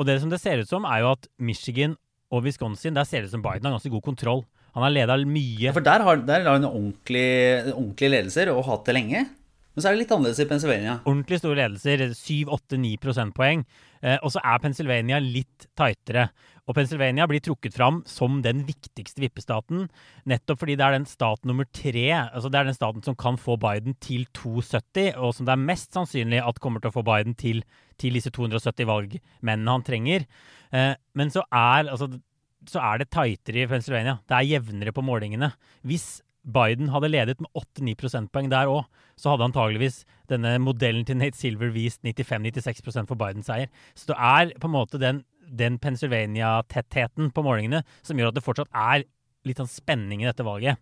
Og 0.00 0.08
det 0.08 0.18
som 0.22 0.32
det 0.32 0.40
ser 0.42 0.62
ut 0.62 0.70
som, 0.70 0.88
er 0.88 1.04
jo 1.04 1.12
at 1.12 1.28
Michigan 1.36 1.98
og 2.32 2.46
Wisconsin, 2.48 2.96
der 2.96 3.06
ser 3.06 3.22
det 3.22 3.30
ut 3.30 3.36
som 3.36 3.44
Biden 3.44 3.68
har 3.68 3.76
ganske 3.76 3.92
god 3.92 4.06
kontroll. 4.08 4.44
Han 4.74 4.82
har 4.82 4.90
leda 4.94 5.20
mye. 5.28 5.68
Ja, 5.68 5.74
for 5.76 5.84
der 5.84 6.02
har, 6.02 6.24
der 6.26 6.48
han 6.48 6.66
ordentlige 6.66 7.74
ordentlig 7.76 8.10
ledelser 8.10 8.50
og 8.54 8.64
hatt 8.66 8.88
det 8.88 8.96
lenge? 8.96 9.26
Men 9.74 9.82
så 9.82 9.88
er 9.88 9.94
det 9.94 10.04
litt 10.04 10.12
annerledes 10.14 10.42
i 10.42 10.48
Pennsylvania. 10.50 10.98
Ordentlig 11.02 11.40
store 11.40 11.58
ledelser. 11.58 12.04
7-8-9 12.14 12.94
prosentpoeng. 13.02 13.64
Eh, 14.04 14.18
og 14.20 14.30
så 14.30 14.42
er 14.46 14.60
Pennsylvania 14.62 15.18
litt 15.22 15.66
tightere. 15.78 16.28
Og 16.64 16.76
Pennsylvania 16.78 17.26
blir 17.28 17.42
trukket 17.44 17.74
fram 17.76 18.00
som 18.08 18.38
den 18.44 18.62
viktigste 18.64 19.20
vippestaten, 19.20 19.88
nettopp 20.30 20.62
fordi 20.62 20.76
det 20.80 20.86
er 20.86 20.94
den 20.96 21.08
stat 21.08 21.42
nummer 21.44 21.66
tre. 21.76 22.06
altså 22.14 22.48
Det 22.48 22.60
er 22.60 22.70
den 22.70 22.76
staten 22.78 23.04
som 23.04 23.16
kan 23.16 23.36
få 23.36 23.58
Biden 23.60 23.98
til 24.00 24.24
270, 24.32 25.12
og 25.18 25.34
som 25.34 25.44
det 25.48 25.52
er 25.52 25.66
mest 25.66 25.92
sannsynlig 25.92 26.40
at 26.40 26.60
kommer 26.64 26.80
til 26.80 26.92
å 26.92 26.96
få 26.96 27.04
Biden 27.04 27.36
til, 27.36 27.64
til 28.00 28.16
disse 28.16 28.32
270 28.32 28.88
valgmennene 28.88 29.74
han 29.76 29.84
trenger. 29.84 30.24
Eh, 30.72 30.94
men 31.12 31.34
så 31.34 31.44
er, 31.50 31.90
altså, 31.90 32.08
så 32.70 32.80
er 32.80 33.02
det 33.02 33.10
tightere 33.12 33.66
i 33.66 33.68
Pennsylvania. 33.68 34.20
Det 34.24 34.38
er 34.38 34.52
jevnere 34.54 34.94
på 34.96 35.04
målingene. 35.04 35.52
Hvis 35.84 36.22
Biden 36.44 36.90
hadde 36.92 37.08
ledet 37.08 37.40
med 37.40 37.48
8-9 37.56 37.94
prosentpoeng 38.00 38.50
der 38.52 38.68
òg, 38.68 38.84
så 39.16 39.32
hadde 39.32 39.48
antageligvis 39.48 40.02
denne 40.30 40.56
modellen 40.60 41.06
til 41.08 41.18
Nate 41.20 41.38
Silver 41.38 41.72
vist 41.72 42.04
95-96 42.04 43.08
for 43.08 43.16
Bidens 43.16 43.48
seier. 43.48 43.72
Så 43.96 44.12
det 44.12 44.18
er 44.18 44.52
på 44.60 44.68
en 44.68 44.76
måte 44.76 45.00
den, 45.00 45.22
den 45.48 45.80
Pennsylvania-tettheten 45.80 47.32
på 47.34 47.46
målingene 47.46 47.84
som 48.02 48.20
gjør 48.20 48.32
at 48.32 48.38
det 48.38 48.44
fortsatt 48.44 48.72
er 48.76 49.08
litt 49.48 49.60
sånn 49.60 49.70
spenning 49.70 50.24
i 50.24 50.28
dette 50.28 50.46
valget. 50.46 50.80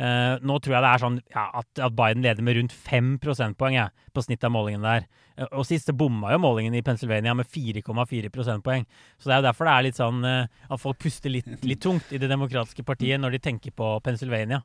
Uh, 0.00 0.38
nå 0.40 0.54
tror 0.64 0.78
jeg 0.78 0.80
det 0.80 0.90
er 0.90 1.00
sånn 1.02 1.16
ja, 1.28 1.42
at, 1.60 1.66
at, 1.76 1.92
Biden 1.92 2.22
leder 2.24 2.44
med 2.46 2.56
rundt 2.56 2.72
5 2.72 3.18
prosentpoeng 3.20 3.74
ja, 3.76 3.90
på 4.16 4.22
snitt 4.24 4.46
av 4.46 4.54
målingen 4.54 4.86
der. 4.86 5.04
Uh, 5.36 5.44
og 5.60 5.66
sist 5.68 5.90
bomma 5.92 6.30
jo 6.32 6.38
målingen 6.40 6.78
i 6.78 6.80
Pennsylvania 6.86 7.34
med 7.36 7.50
4,4 7.50 8.30
prosentpoeng. 8.32 8.86
Så 9.20 9.28
det 9.28 9.34
er 9.34 9.42
jo 9.42 9.48
derfor 9.50 9.68
det 9.68 9.74
er 9.74 9.86
litt 9.90 10.00
sånn 10.00 10.24
uh, 10.24 10.46
at 10.48 10.80
folk 10.80 11.02
puster 11.04 11.34
litt, 11.34 11.50
litt 11.68 11.82
tungt 11.84 12.14
i 12.16 12.22
Det 12.22 12.30
demokratiske 12.32 12.86
partiet 12.88 13.20
når 13.20 13.36
de 13.36 13.42
tenker 13.44 13.76
på 13.76 13.92
Pennsylvania. 14.06 14.62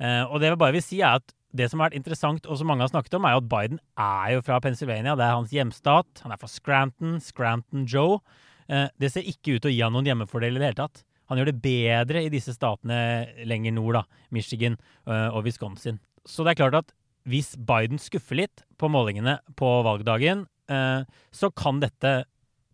Uh, 0.00 0.24
og 0.28 0.40
det 0.40 0.50
jeg 0.50 0.60
bare 0.60 0.76
vil 0.76 0.84
si 0.84 1.00
er 1.02 1.20
at 1.20 1.34
det 1.54 1.68
som 1.70 1.78
har 1.78 1.90
vært 1.90 2.00
interessant, 2.00 2.48
og 2.50 2.58
som 2.58 2.66
mange 2.66 2.82
har 2.82 2.90
snakket 2.90 3.14
om, 3.14 3.26
er 3.28 3.36
jo 3.36 3.42
at 3.44 3.50
Biden 3.52 3.78
er 4.00 4.32
jo 4.34 4.42
fra 4.42 4.58
Pennsylvania. 4.62 5.14
Det 5.14 5.22
er 5.22 5.36
hans 5.36 5.54
hjemstat. 5.54 6.24
Han 6.24 6.34
er 6.34 6.40
fra 6.40 6.50
Scranton, 6.50 7.20
Scranton 7.22 7.86
Joe. 7.86 8.18
Uh, 8.66 8.88
det 8.98 9.12
ser 9.14 9.28
ikke 9.30 9.56
ut 9.56 9.64
til 9.64 9.70
å 9.70 9.74
gi 9.74 9.84
han 9.84 9.94
noen 9.94 10.10
hjemmefordel 10.10 10.58
i 10.58 10.62
det 10.62 10.72
hele 10.72 10.80
tatt. 10.82 11.04
Han 11.30 11.40
gjør 11.40 11.52
det 11.52 11.62
bedre 11.64 12.24
i 12.26 12.32
disse 12.32 12.52
statene 12.52 12.98
lenger 13.48 13.72
nord, 13.76 14.00
da, 14.00 14.24
Michigan 14.34 14.76
uh, 15.06 15.30
og 15.30 15.46
Wisconsin. 15.46 16.02
Så 16.26 16.44
det 16.44 16.54
er 16.54 16.62
klart 16.64 16.80
at 16.82 16.92
hvis 17.28 17.54
Biden 17.56 18.02
skuffer 18.02 18.36
litt 18.42 18.66
på 18.76 18.90
målingene 18.92 19.38
på 19.56 19.68
valgdagen, 19.86 20.42
så 21.32 21.48
kan 21.56 21.78
dette 21.80 22.10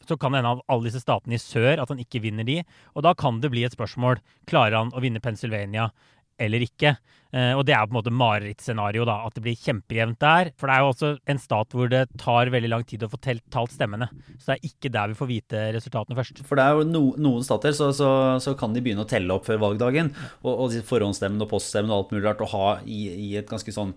så 0.08 0.16
kan 0.18 0.34
hende 0.34 0.50
av 0.50 0.62
alle 0.70 0.88
disse 0.88 1.02
statene 1.02 1.36
i 1.36 1.42
sør 1.42 1.82
at 1.82 1.90
han 1.92 2.00
ikke 2.02 2.22
vinner 2.24 2.46
de. 2.46 2.60
Og 2.96 3.04
da 3.06 3.12
kan 3.18 3.40
det 3.42 3.50
bli 3.52 3.62
et 3.66 3.74
spørsmål. 3.76 4.20
Klarer 4.50 4.78
han 4.78 4.92
å 4.94 5.02
vinne 5.02 5.22
Pennsylvania 5.22 5.90
eller 6.40 6.64
ikke. 6.66 6.96
Eh, 7.30 7.52
og 7.54 7.62
det 7.66 7.74
er 7.76 7.84
på 7.86 7.92
en 7.94 7.98
måte 8.00 8.12
marerittscenario, 8.14 9.04
da. 9.06 9.20
At 9.26 9.36
det 9.36 9.44
blir 9.44 9.58
kjempejevnt 9.58 10.18
der. 10.22 10.50
For 10.58 10.70
det 10.70 10.76
er 10.76 10.82
jo 10.84 10.92
også 10.92 11.10
en 11.30 11.42
stat 11.42 11.76
hvor 11.76 11.90
det 11.92 12.02
tar 12.20 12.50
veldig 12.52 12.70
lang 12.72 12.86
tid 12.88 13.04
å 13.06 13.10
få 13.12 13.20
talt 13.22 13.74
stemmene. 13.74 14.10
Så 14.38 14.50
det 14.50 14.56
er 14.56 14.70
ikke 14.72 14.92
der 14.96 15.12
vi 15.12 15.18
får 15.20 15.30
vite 15.30 15.66
resultatene 15.76 16.18
først. 16.18 16.42
For 16.48 16.58
det 16.58 16.66
er 16.66 16.80
jo 16.80 16.88
no, 16.88 17.04
noen 17.20 17.46
stater 17.46 17.76
så, 17.76 17.92
så, 17.96 18.10
så, 18.42 18.56
kan 18.58 18.74
de 18.74 18.82
begynne 18.84 19.06
å 19.06 19.10
telle 19.10 19.36
opp 19.36 19.46
før 19.48 19.62
valgdagen. 19.62 20.10
Og, 20.42 20.66
og 20.66 20.80
forhåndsstemmene 20.88 21.46
og 21.46 21.52
poststemmene 21.52 21.94
og 21.94 22.04
alt 22.04 22.16
mulig 22.16 22.26
rart 22.26 22.42
å 22.44 22.50
ha 22.56 22.66
i, 22.82 23.04
i 23.30 23.30
et 23.40 23.48
ganske 23.50 23.74
sånn 23.74 23.94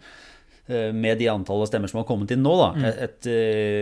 med 0.63 1.17
de 1.19 1.25
antallet 1.27 1.67
stemmer 1.67 1.91
som 1.91 1.99
har 1.99 2.05
kommet 2.07 2.29
inn 2.31 2.39
nå, 2.39 2.53
da, 2.55 2.69
Mm. 2.79 2.85
et, 2.87 3.25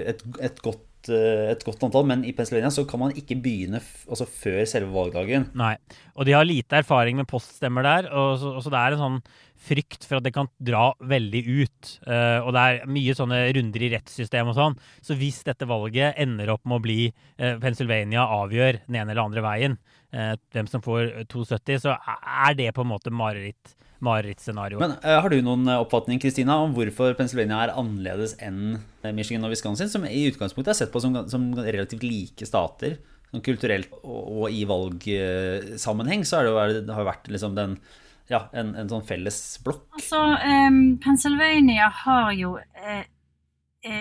et, 0.10 0.24
et, 0.48 0.62
godt, 0.66 0.80
et 1.10 1.64
godt 1.66 1.86
antall. 1.88 2.06
Men 2.10 2.26
i 2.28 2.34
Pennsylvania 2.38 2.72
så 2.74 2.86
kan 2.90 3.02
man 3.02 3.16
ikke 3.18 3.40
begynne 3.42 3.82
altså 3.82 4.28
før 4.30 4.62
selve 4.70 4.94
valgdagen. 4.94 5.50
Nei. 5.58 5.76
Og 6.16 6.28
de 6.28 6.36
har 6.36 6.46
lite 6.46 6.82
erfaring 6.82 7.18
med 7.18 7.30
poststemmer 7.30 7.88
der, 7.88 8.12
og 8.12 8.36
så, 8.42 8.52
og 8.58 8.66
så 8.66 8.74
det 8.74 8.82
er 8.82 8.98
en 8.98 9.02
sånn 9.06 9.22
frykt 9.62 10.06
for 10.08 10.18
at 10.18 10.26
det 10.26 10.34
kan 10.36 10.50
dra 10.64 10.92
veldig 11.12 11.42
ut. 11.62 11.92
Uh, 12.08 12.40
og 12.42 12.52
det 12.56 12.64
er 12.64 12.92
mye 12.92 13.16
sånne 13.18 13.42
runder 13.58 13.86
i 13.86 13.92
rettssystemet 13.94 14.54
og 14.54 14.58
sånn. 14.58 14.78
Så 15.06 15.18
hvis 15.20 15.42
dette 15.48 15.70
valget 15.70 16.18
ender 16.22 16.54
opp 16.56 16.66
med 16.66 16.80
å 16.80 16.86
bli 16.86 17.00
uh, 17.12 17.58
Pennsylvania 17.62 18.26
avgjør 18.42 18.82
den 18.88 18.98
ene 18.98 19.14
eller 19.14 19.26
andre 19.28 19.46
veien, 19.46 19.78
uh, 20.16 20.34
hvem 20.54 20.70
som 20.72 20.84
får 20.86 21.28
270, 21.32 21.84
så 21.86 21.98
er 21.98 22.58
det 22.58 22.72
på 22.76 22.86
en 22.86 22.94
måte 22.94 23.14
mareritt. 23.14 23.76
Marerittscenario. 24.02 24.82
Men 24.82 24.98
Har 25.02 25.30
du 25.30 25.38
noen 25.46 25.70
oppfatning 25.78 26.22
Kristina, 26.22 26.58
om 26.64 26.74
hvorfor 26.76 27.16
Pennsylvania 27.18 27.62
er 27.66 27.74
annerledes 27.78 28.36
enn 28.42 28.80
Michigan 29.14 29.46
og 29.46 29.54
Wisconsin, 29.54 29.92
som 29.92 30.06
i 30.10 30.28
utgangspunktet 30.30 30.74
er 30.74 30.80
sett 30.84 30.94
på 30.94 31.02
som, 31.04 31.20
som 31.32 31.52
relativt 31.62 32.06
like 32.06 32.48
stater? 32.50 32.98
Sånn 33.32 33.44
kulturelt 33.46 33.94
og, 34.02 34.22
og 34.42 34.52
i 34.52 34.66
valgsammenheng 34.68 36.26
så 36.28 36.42
det, 36.44 36.52
jo, 36.52 36.82
det 36.84 36.96
har 36.96 37.06
jo 37.06 37.12
vært 37.14 37.30
liksom 37.32 37.56
den 37.56 37.78
ja, 38.32 38.46
en, 38.56 38.74
en, 38.76 38.90
sånn 38.92 39.06
felles 39.08 39.38
blokk? 39.64 39.86
Altså, 39.98 40.20
um, 40.40 40.82
Pennsylvania 41.04 41.88
har 42.04 42.32
jo 42.36 42.54
eh, 42.60 43.06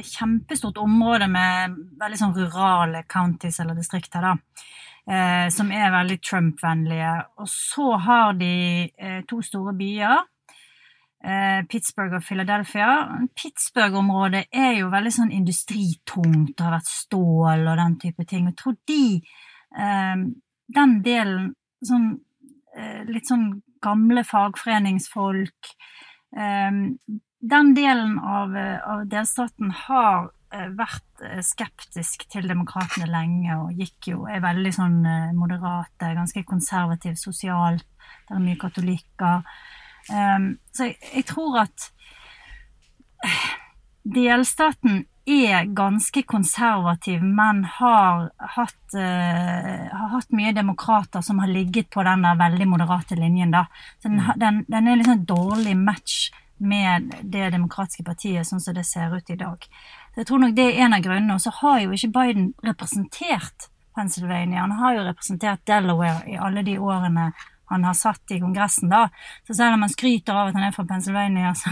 kjempestort 0.07 0.79
område 0.83 1.27
med 1.31 1.79
veldig 2.01 2.21
sånn 2.21 2.37
rurale 2.37 3.05
counties 3.11 3.61
eller 3.63 3.79
distrikter, 3.79 4.23
da. 4.23 4.35
Eh, 5.11 5.49
som 5.51 5.73
er 5.75 5.91
veldig 5.91 6.21
Trump-vennlige. 6.23 7.15
Og 7.43 7.49
så 7.51 7.97
har 7.99 8.37
de 8.39 8.53
eh, 8.95 9.23
to 9.27 9.41
store 9.43 9.73
byer. 9.75 10.21
Eh, 11.25 11.63
Pittsburgh 11.67 12.15
og 12.15 12.23
Philadelphia. 12.23 12.93
Pittsburgh-området 13.43 14.45
er 14.55 14.77
jo 14.79 14.93
veldig 14.93 15.13
sånn 15.17 15.33
industritungt. 15.35 16.55
Det 16.55 16.67
har 16.67 16.77
vært 16.77 16.93
stål 16.93 17.67
og 17.73 17.83
den 17.83 17.97
type 18.05 18.27
ting. 18.31 18.47
Jeg 18.53 18.59
tror 18.63 18.79
de 18.87 19.05
Den 20.71 20.93
delen 21.03 21.53
sånn 21.87 22.09
litt 23.07 23.27
sånn 23.27 23.63
gamle 23.83 24.25
fagforeningsfolk. 24.27 25.69
Den 26.35 27.71
delen 27.75 28.17
av, 28.19 28.57
av 28.87 29.05
delstaten 29.11 29.71
har 29.85 30.31
vært 30.51 31.25
skeptisk 31.47 32.25
til 32.33 32.49
demokratene 32.51 33.07
lenge 33.07 33.55
og 33.55 33.77
gikk 33.79 34.09
jo, 34.11 34.25
er 34.27 34.43
veldig 34.43 34.73
sånn 34.75 34.97
moderate, 35.39 36.11
ganske 36.17 36.43
konservativ 36.49 37.15
sosialt. 37.21 37.87
Det 38.27 38.35
er 38.35 38.43
mye 38.43 38.59
katolikker. 38.59 39.45
Så 40.11 40.89
jeg, 40.89 40.97
jeg 41.15 41.27
tror 41.29 41.61
at 41.63 41.87
delstaten 44.03 45.05
er 45.31 45.65
ganske 45.65 46.23
konservativ, 46.23 47.23
men 47.23 47.65
har 47.65 48.31
hatt, 48.57 48.95
uh, 48.95 49.89
har 49.93 50.13
hatt, 50.15 50.33
mye 50.33 50.53
demokrater 50.57 51.23
som 51.23 51.39
har 51.39 51.51
ligget 51.51 51.91
på 51.91 52.03
den 52.07 52.25
der 52.25 52.39
veldig 52.41 52.69
moderate 52.69 53.19
linjen. 53.19 53.53
Da. 53.55 53.67
Så 54.03 54.09
den, 54.09 54.23
den, 54.37 54.63
den 54.69 54.89
er 54.89 55.01
liksom 55.01 55.25
dårlig 55.29 55.77
match 55.77 56.31
med 56.61 57.13
det 57.23 57.51
demokratiske 57.55 58.05
partiet, 58.05 58.47
sånn 58.47 58.61
som 58.61 58.77
det 58.77 58.85
ser 58.89 59.15
ut 59.17 59.31
i 59.31 59.39
dag. 59.41 59.65
Jeg 60.21 60.29
tror 60.29 60.43
nok 60.43 60.57
det 60.57 60.67
er 60.69 60.83
en 60.85 60.97
av 60.97 61.05
grunnene. 61.05 61.37
Og 61.39 61.41
så 61.41 61.53
har 61.63 61.79
jo 61.85 61.95
ikke 61.97 62.13
Biden 62.13 62.51
representert 62.67 63.71
Pennsylvania. 63.97 64.67
Han 64.67 64.77
har 64.81 64.99
jo 64.99 65.07
representert 65.07 65.65
Delaware 65.69 66.29
i 66.29 66.37
alle 66.37 66.65
de 66.67 66.77
årene 66.79 67.31
han 67.71 67.85
har 67.87 67.95
satt 67.95 68.33
i 68.35 68.41
Kongressen, 68.43 68.91
da. 68.91 69.05
Så 69.47 69.55
selv 69.55 69.77
om 69.77 69.85
han 69.85 69.93
skryter 69.93 70.35
av 70.35 70.49
at 70.51 70.57
han 70.59 70.67
er 70.67 70.73
fra 70.75 70.85
Pennsylvania, 70.89 71.53
så, 71.61 71.71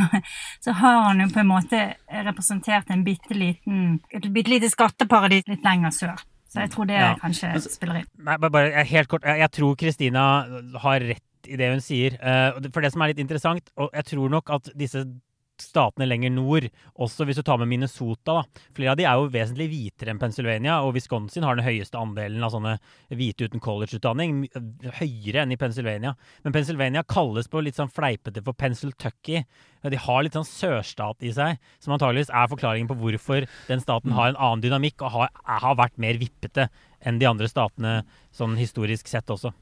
så 0.62 0.74
har 0.78 1.00
han 1.08 1.24
jo 1.24 1.28
på 1.34 1.42
en 1.42 1.50
måte 1.50 1.80
representert 2.28 2.92
en 2.94 3.02
bitte 3.06 3.34
liten, 3.34 3.96
et 4.14 4.28
bitte 4.30 4.52
lite 4.52 4.70
skatteparadis 4.70 5.48
litt 5.50 5.66
lenger 5.66 5.96
sør. 5.96 6.26
Så 6.48 6.62
jeg 6.62 6.70
tror 6.72 6.86
det 6.88 7.00
ja. 7.00 7.12
kanskje 7.20 7.50
spiller 7.66 8.00
inn. 8.00 8.06
Nei, 8.24 8.38
bare 8.46 8.84
helt 8.88 9.10
kort. 9.10 9.26
Jeg 9.26 9.50
tror 9.52 9.74
Kristina 9.76 10.22
har 10.86 11.02
rett 11.10 11.50
i 11.50 11.58
det 11.58 11.72
hun 11.74 11.82
sier. 11.82 12.14
For 12.70 12.84
det 12.84 12.94
som 12.94 13.02
er 13.04 13.12
litt 13.12 13.20
interessant, 13.26 13.68
og 13.76 13.90
jeg 13.92 14.08
tror 14.14 14.32
nok 14.32 14.54
at 14.54 14.70
disse 14.78 15.02
statene 15.62 16.08
lenger 16.08 16.32
nord, 16.34 16.68
også 16.98 17.26
hvis 17.28 17.38
du 17.40 17.44
tar 17.46 17.60
med 17.60 17.70
Minnesota. 17.70 18.38
Da. 18.38 18.64
Flere 18.76 18.92
av 18.92 18.98
de 19.00 19.06
er 19.08 19.18
jo 19.18 19.30
vesentlig 19.32 19.68
hvitere 19.72 20.12
enn 20.12 20.20
Pennsylvania, 20.20 20.78
og 20.84 20.94
Wisconsin 20.96 21.46
har 21.46 21.58
den 21.58 21.66
høyeste 21.66 21.98
andelen 22.00 22.44
av 22.44 22.52
sånne 22.54 22.76
hvite 23.12 23.48
uten 23.48 23.62
collegeutdanning, 23.64 24.42
høyere 25.00 25.44
enn 25.44 25.54
i 25.54 25.60
Pennsylvania. 25.60 26.14
Men 26.44 26.56
Pennsylvania 26.56 27.04
kalles 27.08 27.50
på 27.50 27.62
litt 27.64 27.78
sånn 27.78 27.92
fleipete 27.92 28.44
for 28.46 28.58
Pennsyltucky. 28.58 29.44
De 29.88 30.02
har 30.08 30.24
litt 30.24 30.36
sånn 30.38 30.48
sørstat 30.48 31.22
i 31.26 31.32
seg, 31.34 31.62
som 31.82 31.94
antageligvis 31.94 32.32
er 32.34 32.50
forklaringen 32.50 32.90
på 32.90 32.98
hvorfor 32.98 33.46
den 33.68 33.84
staten 33.84 34.16
har 34.16 34.32
en 34.32 34.40
annen 34.40 34.64
dynamikk 34.64 35.04
og 35.06 35.14
har, 35.14 35.32
har 35.62 35.78
vært 35.78 35.98
mer 36.02 36.18
vippete 36.20 36.68
enn 37.06 37.20
de 37.20 37.28
andre 37.30 37.48
statene 37.50 38.02
sånn 38.34 38.58
historisk 38.58 39.10
sett 39.10 39.30
også. 39.30 39.54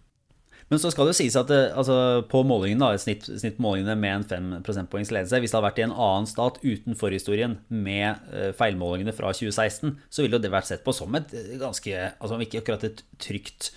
Men 0.66 0.80
så 0.82 0.90
skal 0.90 1.06
det 1.06 1.12
jo 1.14 1.18
sies 1.20 1.36
at 1.38 1.50
det, 1.50 1.60
altså, 1.78 2.24
på 2.30 2.40
målingene, 2.46 2.82
da, 2.82 2.98
snitt, 2.98 3.28
snittmålingene 3.28 3.94
med 4.02 4.14
en 4.16 4.24
5 4.30 4.48
prosentpoengs 4.66 5.12
ledelse 5.14 5.38
Hvis 5.42 5.52
det 5.52 5.58
hadde 5.58 5.68
vært 5.68 5.78
i 5.78 5.84
en 5.86 5.94
annen 5.94 6.26
stat 6.26 6.58
uten 6.64 6.98
forhistorien 6.98 7.58
med 7.70 8.24
uh, 8.32 8.50
feilmålingene 8.58 9.14
fra 9.14 9.30
2016, 9.30 9.94
så 10.10 10.24
ville 10.24 10.40
det 10.42 10.50
vært 10.50 10.70
sett 10.72 10.82
på 10.86 10.94
som 10.96 11.14
et 11.18 11.30
ganske 11.60 12.08
altså 12.18 12.40
Ikke 12.42 12.64
akkurat 12.64 12.88
et 12.88 13.04
trygt 13.22 13.70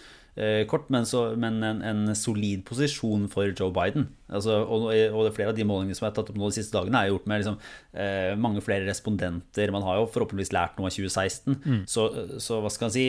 kort, 0.70 0.88
men, 0.94 1.06
så, 1.10 1.34
men 1.40 1.58
en, 1.66 1.82
en, 1.84 2.16
solid 2.16 2.62
posisjon 2.68 3.26
for 3.32 3.50
Joe 3.52 3.74
Biden. 3.76 4.08
Altså, 4.30 4.60
og, 4.62 4.88
og 4.94 5.32
flere 5.36 5.52
av 5.52 5.58
de 5.58 5.66
målingene 5.68 5.98
som 5.98 6.08
er 6.08 6.14
tatt 6.16 6.30
opp 6.32 6.38
nå 6.38 6.52
de 6.52 6.60
siste 6.60 6.76
dagene, 6.76 7.02
er 7.02 7.12
gjort 7.12 7.28
med 7.30 7.42
liksom, 7.42 7.58
eh, 7.98 8.34
mange 8.40 8.64
flere 8.64 8.88
respondenter. 8.88 9.74
Man 9.74 9.86
har 9.88 10.00
jo 10.00 10.08
forhåpentligvis 10.14 10.54
lært 10.56 10.80
noe 10.80 10.92
av 10.92 10.96
2016. 10.96 11.60
Mm. 11.66 11.82
Så, 11.90 12.08
så, 12.38 12.62
hva 12.64 12.72
skal 12.74 12.90
man 12.90 12.96
si 12.96 13.06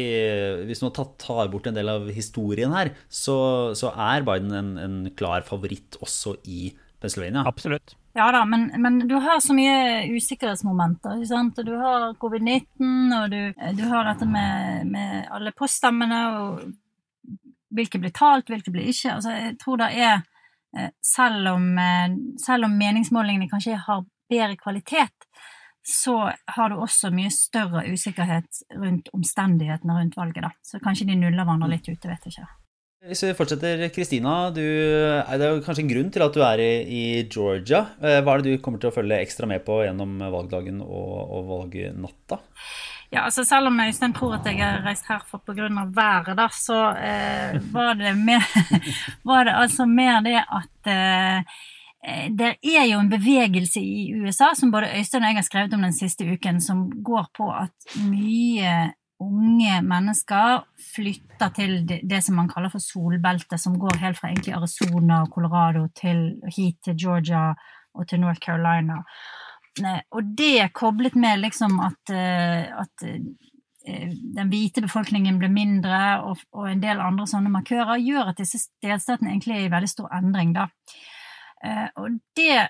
Hvis 0.71 0.83
man 0.85 0.95
tar 0.97 1.53
bort 1.53 1.69
en 1.69 1.77
del 1.77 1.93
av 1.93 2.11
historien 2.15 2.75
her, 2.75 2.95
så, 3.07 3.39
så 3.79 3.93
er 3.95 4.27
Biden 4.27 4.55
en, 4.57 4.77
en, 4.81 5.01
klar 5.17 5.45
favoritt 5.47 5.99
også 6.01 6.37
i 6.49 6.71
Pennsylvania. 7.01 7.45
Absolutt. 7.49 7.97
Ja 8.17 8.27
da, 8.35 8.43
men, 8.49 8.67
men, 8.83 8.99
du 9.09 9.15
har 9.23 9.39
så 9.43 9.55
mye 9.55 10.09
usikkerhetsmomenter. 10.11 11.21
ikke 11.21 11.31
sant? 11.31 11.61
Du 11.67 11.73
har 11.79 12.11
covid-19, 12.21 13.13
og 13.17 13.31
du, 13.31 13.41
du, 13.79 13.85
har 13.93 14.09
dette 14.09 14.27
med, 14.29 14.91
med 14.91 15.29
alle 15.31 15.53
poststemmene, 15.57 16.21
og 16.41 16.65
hvilke 17.75 18.01
blir 18.03 18.15
talt, 18.17 18.51
hvilke 18.51 18.73
blir 18.75 18.91
ikke. 18.91 19.17
Altså, 19.17 19.35
jeg 19.37 19.57
tror 19.63 19.81
det 19.83 19.91
er 19.97 20.21
selv 21.03 21.49
om, 21.51 21.65
selv 22.39 22.69
om 22.69 22.77
meningsmålingene 22.79 23.51
kanskje 23.51 23.79
har 23.89 24.05
bedre 24.31 24.55
kvalitet, 24.61 25.27
så 25.87 26.33
har 26.55 26.71
du 26.71 26.79
også 26.79 27.11
mye 27.15 27.31
større 27.33 27.87
usikkerhet 27.91 28.63
rundt 28.79 29.11
omstendighetene 29.17 29.97
rundt 29.97 30.17
valget. 30.17 30.45
da. 30.45 30.51
Så 30.63 30.81
kanskje 30.83 31.09
de 31.09 31.19
nuller 31.19 31.43
hverandre 31.45 31.71
litt 31.73 31.89
ute, 31.89 32.11
vet 32.11 32.27
jeg 32.29 32.37
ikke. 32.37 32.51
Hvis 33.09 33.23
vi 33.25 33.33
fortsetter, 33.33 33.87
Kristina. 33.95 34.35
Det 34.53 34.65
er 35.33 35.47
jo 35.47 35.63
kanskje 35.65 35.87
en 35.87 35.93
grunn 35.93 36.11
til 36.13 36.25
at 36.27 36.35
du 36.37 36.43
er 36.45 36.61
i, 36.61 36.73
i, 36.85 37.05
Georgia. 37.33 37.87
Hva 37.97 38.35
er 38.35 38.45
det 38.45 38.59
du 38.59 38.63
kommer 38.63 38.83
til 38.83 38.91
å 38.91 38.95
følge 38.95 39.23
ekstra 39.25 39.49
med 39.49 39.65
på 39.65 39.79
gjennom 39.87 40.19
valgdagen 40.21 40.83
og, 40.85 41.15
og 41.39 41.49
valgnatta? 41.49 42.43
Ja, 43.11 43.25
altså 43.27 43.45
Selv 43.45 43.67
om 43.67 43.81
Øystein 43.81 44.13
tror 44.15 44.37
at 44.37 44.47
jeg 44.47 44.63
har 44.63 44.85
reist 44.87 45.09
her 45.09 45.19
for 45.27 45.39
pga. 45.39 45.69
været, 45.95 46.37
da, 46.39 46.49
så 46.49 46.91
eh, 46.95 47.73
var, 47.73 47.95
det 47.95 48.17
mer, 48.19 48.43
var 49.31 49.45
det 49.45 49.55
altså 49.55 49.87
mer 49.87 50.21
det 50.21 50.39
at 50.39 50.87
eh, 50.87 51.43
det 52.39 52.55
er 52.65 52.87
jo 52.93 53.01
en 53.01 53.11
bevegelse 53.11 53.81
i 53.81 54.15
USA 54.15 54.55
som 54.55 54.71
både 54.73 54.97
Øystein 54.99 55.23
og 55.23 55.29
jeg 55.29 55.37
har 55.37 55.43
skrevet 55.43 55.75
om 55.75 55.83
den 55.83 55.93
siste 55.93 56.25
uken, 56.33 56.61
som 56.61 56.91
går 57.05 57.27
på 57.37 57.51
at 57.51 57.99
mye 58.07 58.93
unge 59.21 59.83
mennesker 59.85 60.65
flytter 60.95 61.53
til 61.57 61.75
det 61.87 62.23
som 62.25 62.39
man 62.41 62.49
kaller 62.49 62.73
for 62.73 62.81
solbeltet, 62.81 63.61
som 63.61 63.77
går 63.79 64.01
helt 64.01 64.19
fra 64.19 64.31
egentlig 64.31 64.55
Arizona 64.55 65.23
og 65.23 65.35
Colorado 65.35 65.87
til, 66.01 66.41
hit 66.57 66.79
til 66.85 66.97
Georgia 66.97 67.51
og 67.95 68.09
til 68.09 68.21
North 68.21 68.41
Carolina. 68.41 69.03
Og 70.11 70.35
det 70.37 70.73
koblet 70.75 71.15
med 71.15 71.41
liksom 71.45 71.79
at, 71.85 72.11
at 72.11 73.05
den 73.85 74.51
hvite 74.51 74.83
befolkningen 74.85 75.39
blir 75.41 75.53
mindre, 75.53 76.01
og, 76.27 76.43
og, 76.53 76.67
en 76.71 76.83
del 76.83 77.01
andre 77.01 77.27
sånne 77.31 77.53
markører, 77.53 78.03
gjør 78.03 78.33
at 78.33 78.43
disse 78.43 78.67
delstatene 78.83 79.33
egentlig 79.33 79.57
er 79.57 79.65
i 79.69 79.73
veldig 79.73 79.91
stor 79.91 80.13
endring. 80.19 80.53
da. 80.57 80.69
Og 82.01 82.19
det 82.37 82.61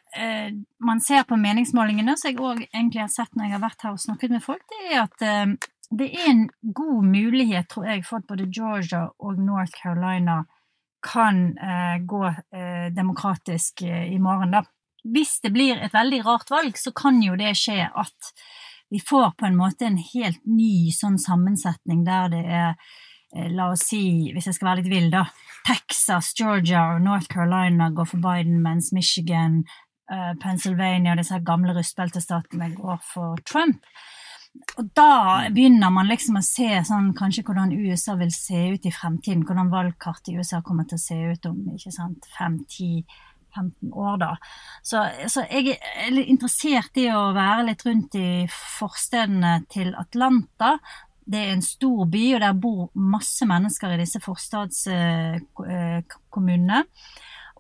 man 0.83 1.03
ser 1.03 1.27
på 1.29 1.39
meningsmålingene, 1.39 2.17
som 2.19 2.31
jeg 2.31 2.41
òg 2.43 2.65
egentlig 2.69 3.05
har 3.05 3.13
sett 3.13 3.37
når 3.37 3.47
jeg 3.47 3.55
har 3.55 3.63
vært 3.63 3.85
her 3.87 3.95
og 3.95 4.03
snakket 4.03 4.35
med 4.35 4.43
folk, 4.43 4.65
det 4.71 4.81
er 4.89 5.05
at 5.05 5.61
det 5.91 6.09
er 6.15 6.31
en 6.31 6.43
god 6.63 7.07
mulighet, 7.07 7.69
tror 7.71 7.87
jeg, 7.91 8.05
for 8.07 8.21
at 8.21 8.27
både 8.31 8.49
Georgia 8.51 9.07
og 9.19 9.39
North 9.43 9.75
Carolina 9.79 10.43
kan 11.03 11.55
gå 12.07 12.25
demokratisk 12.95 13.83
i 13.87 14.19
morgen, 14.23 14.59
da 14.59 14.65
hvis 15.05 15.39
det 15.45 15.53
blir 15.55 15.79
et 15.81 15.95
veldig 15.95 16.25
rart 16.27 16.51
valg, 16.53 16.79
så 16.79 16.93
kan 16.97 17.21
jo 17.23 17.37
det 17.39 17.55
skje 17.59 17.85
at 17.89 18.33
vi 18.91 19.01
får 19.01 19.37
på 19.39 19.47
en 19.47 19.59
måte 19.59 19.87
en 19.87 20.01
helt 20.03 20.43
ny 20.51 20.91
sånn 20.95 21.19
sammensetning 21.23 22.03
der 22.07 22.33
det 22.33 22.43
er, 22.43 22.95
la 23.55 23.69
oss 23.71 23.87
si, 23.93 24.33
hvis 24.35 24.49
jeg 24.51 24.57
skal 24.57 24.73
være 24.73 24.83
litt 24.83 24.91
vill, 24.91 25.11
da, 25.13 25.29
Texas, 25.69 26.33
Georgia 26.39 26.89
og 26.97 27.05
North 27.05 27.31
Carolina 27.31 27.91
går 27.95 28.09
for 28.11 28.23
Biden, 28.25 28.59
mens 28.65 28.91
Michigan, 28.97 29.61
uh, 30.11 30.33
Pennsylvania 30.43 31.15
og 31.15 31.23
disse 31.23 31.39
gamle 31.47 31.77
rustbeltestatene 31.77 32.73
går 32.75 32.99
for 33.13 33.39
Trump. 33.47 33.87
Og 34.81 34.89
da 34.99 35.47
begynner 35.55 35.93
man 35.95 36.09
liksom 36.11 36.41
å 36.41 36.43
se 36.43 36.69
sånn, 36.89 37.13
kanskje 37.15 37.45
hvordan 37.47 37.71
USA 37.71 38.17
vil 38.19 38.33
se 38.35 38.65
ut 38.75 38.87
i 38.87 38.91
fremtiden. 38.91 39.45
Hvordan 39.47 39.71
valgkartet 39.71 40.33
i 40.33 40.41
USA 40.41 40.59
kommer 40.67 40.89
til 40.91 40.99
å 40.99 41.05
se 41.05 41.19
ut 41.31 41.47
om 41.47 41.61
ikke 41.77 41.93
sant, 41.95 42.27
5-10-15 42.35 43.05
år. 43.07 43.30
Da. 44.21 44.37
Så, 44.83 45.09
så, 45.29 45.41
jeg 45.51 45.79
er 45.81 46.11
litt 46.15 46.29
interessert 46.33 46.97
i 47.01 47.09
å 47.13 47.33
være 47.37 47.67
litt 47.71 47.87
rundt 47.87 48.15
i 48.19 48.47
forstedene 48.51 49.53
til 49.73 49.95
Atlanta. 49.99 50.79
Det 51.31 51.39
er 51.39 51.53
en 51.55 51.63
stor 51.63 52.07
by, 52.11 52.35
og 52.35 52.41
der 52.43 52.55
bor 52.59 52.91
masse 52.95 53.47
mennesker 53.47 53.93
i 53.95 53.99
disse 54.01 54.21
forstadskommunene. 54.25 56.85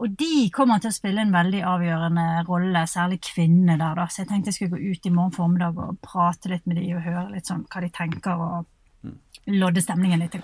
Og 0.00 0.08
de 0.16 0.48
kommer 0.54 0.78
til 0.80 0.88
å 0.88 0.96
spille 0.96 1.20
en 1.20 1.34
veldig 1.34 1.60
avgjørende 1.68 2.44
rolle, 2.48 2.86
særlig 2.88 3.18
kvinnene 3.26 3.76
der. 3.76 3.94
da. 3.98 4.06
Så 4.08 4.22
jeg 4.22 4.28
tenkte 4.30 4.48
jeg 4.48 4.56
skulle 4.56 4.78
gå 4.78 4.94
ut 4.94 5.06
i 5.06 5.12
morgen 5.12 5.36
formiddag 5.36 5.76
og 5.76 5.98
prate 6.04 6.48
litt 6.52 6.66
med 6.66 6.76
de 6.80 6.94
og 6.96 7.04
høre 7.04 7.32
litt 7.34 7.46
sånn 7.50 7.66
hva 7.68 7.78
de 7.84 7.90
tenker, 7.92 8.34
og 8.40 8.64
lodde 9.60 9.80
stemningen 9.84 10.20
litt. 10.24 10.36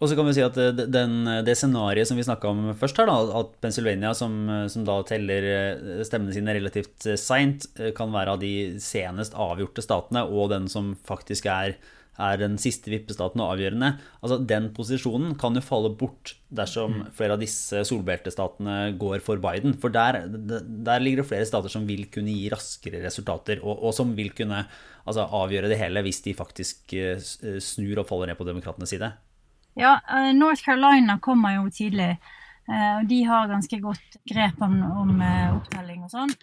Og 0.00 0.08
så 0.08 0.16
kan 0.16 0.24
vi 0.24 0.32
si 0.32 0.40
at 0.40 0.56
den, 0.56 1.16
Det 1.44 1.52
scenarioet 1.60 2.08
som 2.08 2.16
vi 2.16 2.24
snakka 2.24 2.48
om 2.48 2.70
først, 2.80 2.96
her 2.96 3.10
da, 3.10 3.18
at 3.42 3.52
Pennsylvania, 3.60 4.14
som, 4.16 4.32
som 4.72 4.86
da 4.88 5.00
teller 5.04 5.48
eh, 5.52 6.02
stemmene 6.08 6.32
sine 6.32 6.56
relativt 6.56 7.04
seint, 7.20 7.68
eh, 7.76 7.92
kan 7.96 8.12
være 8.14 8.36
av 8.36 8.40
de 8.40 8.54
senest 8.80 9.36
avgjorte 9.36 9.84
statene, 9.84 10.24
og 10.24 10.54
den 10.54 10.70
som 10.72 10.94
faktisk 11.08 11.50
er 11.52 11.76
er 12.20 12.40
den 12.40 12.56
siste 12.60 12.90
vippestaten 12.92 13.40
og 13.42 13.54
avgjørende. 13.54 13.94
Altså, 14.20 14.38
Den 14.44 14.68
posisjonen 14.76 15.34
kan 15.40 15.56
jo 15.56 15.62
falle 15.64 15.92
bort 15.96 16.34
dersom 16.52 16.98
mm. 16.98 17.06
flere 17.16 17.36
av 17.36 17.42
disse 17.42 17.82
solbeltestatene 17.88 18.92
går 19.00 19.24
for 19.24 19.40
Biden. 19.42 19.76
For 19.80 19.92
der, 19.94 20.22
der, 20.28 21.02
ligger 21.02 21.22
det 21.22 21.30
flere 21.30 21.48
stater 21.48 21.72
som 21.72 21.86
vil 21.88 22.06
kunne 22.12 22.34
gi 22.34 22.50
raskere 22.52 23.02
resultater, 23.04 23.62
og, 23.64 23.86
og 23.88 23.96
som 23.96 24.12
vil 24.18 24.32
kunne 24.36 24.64
altså, 25.04 25.24
avgjøre 25.24 25.72
det 25.72 25.80
hele 25.80 26.04
hvis 26.06 26.22
de 26.26 26.36
faktisk 26.36 26.94
eh, 26.98 27.16
snur 27.62 28.02
og 28.02 28.08
faller 28.10 28.32
ned 28.32 28.40
på 28.40 28.48
demokratenes 28.48 28.96
side. 28.96 29.12
Ja, 29.78 30.00
eh, 30.08 30.32
North 30.36 30.64
Carolina 30.64 31.18
kommer 31.18 31.54
jo 31.56 31.68
tidlig. 31.70 32.16
Eh, 32.70 32.96
og 33.00 33.06
de 33.10 33.22
har 33.24 33.50
ganske 33.50 33.80
godt 33.82 34.18
grep 34.28 34.62
om, 34.62 34.80
om 35.02 35.14
opptelling 35.56 36.04
og 36.06 36.12
sånn. 36.12 36.34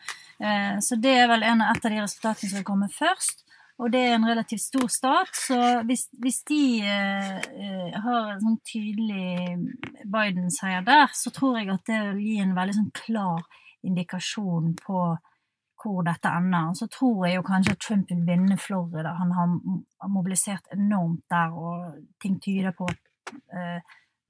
Så 0.86 1.00
det 1.02 1.16
er 1.18 1.26
vel 1.32 1.42
en, 1.42 1.64
et 1.66 1.86
av 1.86 1.90
de 1.90 1.98
resultatene 1.98 2.52
som 2.52 2.66
kommer 2.66 2.92
først. 2.94 3.40
Og 3.78 3.92
det 3.94 4.00
er 4.08 4.16
en 4.16 4.26
relativt 4.26 4.62
stor 4.64 4.88
stat, 4.90 5.34
så 5.38 5.58
hvis, 5.86 6.08
hvis 6.18 6.40
de 6.50 6.62
eh, 6.82 7.98
har 8.02 8.32
en 8.32 8.42
sånn 8.42 8.58
tydelig 8.66 9.54
Biden-seier 10.02 10.86
der, 10.86 11.14
så 11.14 11.30
tror 11.34 11.60
jeg 11.60 11.70
at 11.70 11.84
det 11.86 12.00
vil 12.08 12.24
gi 12.24 12.38
en 12.42 12.56
veldig 12.58 12.78
sånn 12.80 12.94
klar 12.98 13.44
indikasjon 13.86 14.74
på 14.82 15.02
hvor 15.78 16.02
dette 16.08 16.32
ender. 16.40 16.72
Og 16.72 16.80
så 16.80 16.88
tror 16.90 17.28
jeg 17.28 17.38
jo 17.38 17.46
kanskje 17.46 17.76
at 17.78 17.84
Trump 17.86 18.10
vil 18.10 18.24
vinne 18.26 18.58
Florida. 18.58 19.14
Han 19.20 19.36
har 19.38 19.54
mobilisert 20.10 20.74
enormt 20.74 21.22
der, 21.30 21.54
og 21.54 22.02
ting 22.24 22.42
tyder 22.42 22.74
på 22.74 22.90
at 22.90 22.98
eh, 22.98 23.07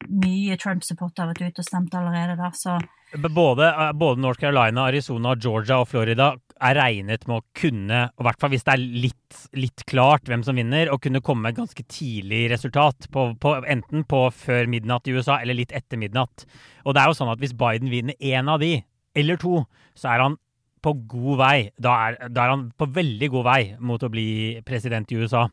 mye 0.08 0.58
Trump-supportere 0.62 1.26
har 1.26 1.34
vært 1.34 1.52
ute 1.52 1.64
og 1.64 1.68
stemt 1.68 1.96
allerede 1.98 2.38
der, 2.38 2.54
så 2.56 2.78
både, 3.16 3.68
eh, 3.68 3.94
både, 3.94 4.22
North 4.22 4.40
Carolina, 4.40 4.88
Arizona, 4.88 5.36
Georgia 5.36 5.80
og 5.80 5.88
Florida 5.88 6.34
er 6.60 6.76
regnet 6.76 7.28
med 7.28 7.40
å 7.40 7.46
kunne, 7.56 8.00
i 8.10 8.26
hvert 8.26 8.40
fall 8.42 8.52
hvis 8.52 8.66
det 8.68 8.74
er 8.74 8.84
litt, 9.06 9.38
litt, 9.54 9.86
klart 9.88 10.28
hvem 10.28 10.44
som 10.44 10.58
vinner, 10.58 10.92
å 10.92 11.00
kunne 11.00 11.22
komme 11.22 11.46
med 11.46 11.56
et 11.56 11.62
ganske 11.62 11.86
tidlig 11.88 12.48
resultat. 12.52 13.08
På, 13.14 13.30
på, 13.40 13.54
enten 13.64 14.04
på 14.10 14.26
før 14.34 14.68
midnatt 14.68 15.08
i 15.08 15.16
USA 15.16 15.40
eller 15.40 15.58
litt 15.58 15.72
etter 15.72 15.98
midnatt. 16.02 16.48
Og 16.86 16.96
det 16.96 17.04
er 17.04 17.12
jo 17.12 17.20
sånn 17.20 17.32
at 17.32 17.40
hvis 17.40 17.56
Biden 17.58 17.94
vinner 17.94 18.18
én 18.20 18.50
av 18.52 18.60
de, 18.60 18.82
eller 19.18 19.40
to, 19.42 19.62
så 19.98 20.12
er 20.14 20.26
han 20.26 20.38
på 20.84 20.94
god 21.10 21.38
vei. 21.42 21.58
Da 21.82 21.94
er, 22.08 22.18
da 22.30 22.46
er, 22.46 22.54
han 22.54 22.66
på 22.78 22.88
veldig 22.94 23.30
god 23.34 23.46
vei 23.48 23.62
mot 23.84 24.04
å 24.04 24.12
bli 24.14 24.30
president 24.68 25.12
i 25.12 25.20
USA. 25.20 25.48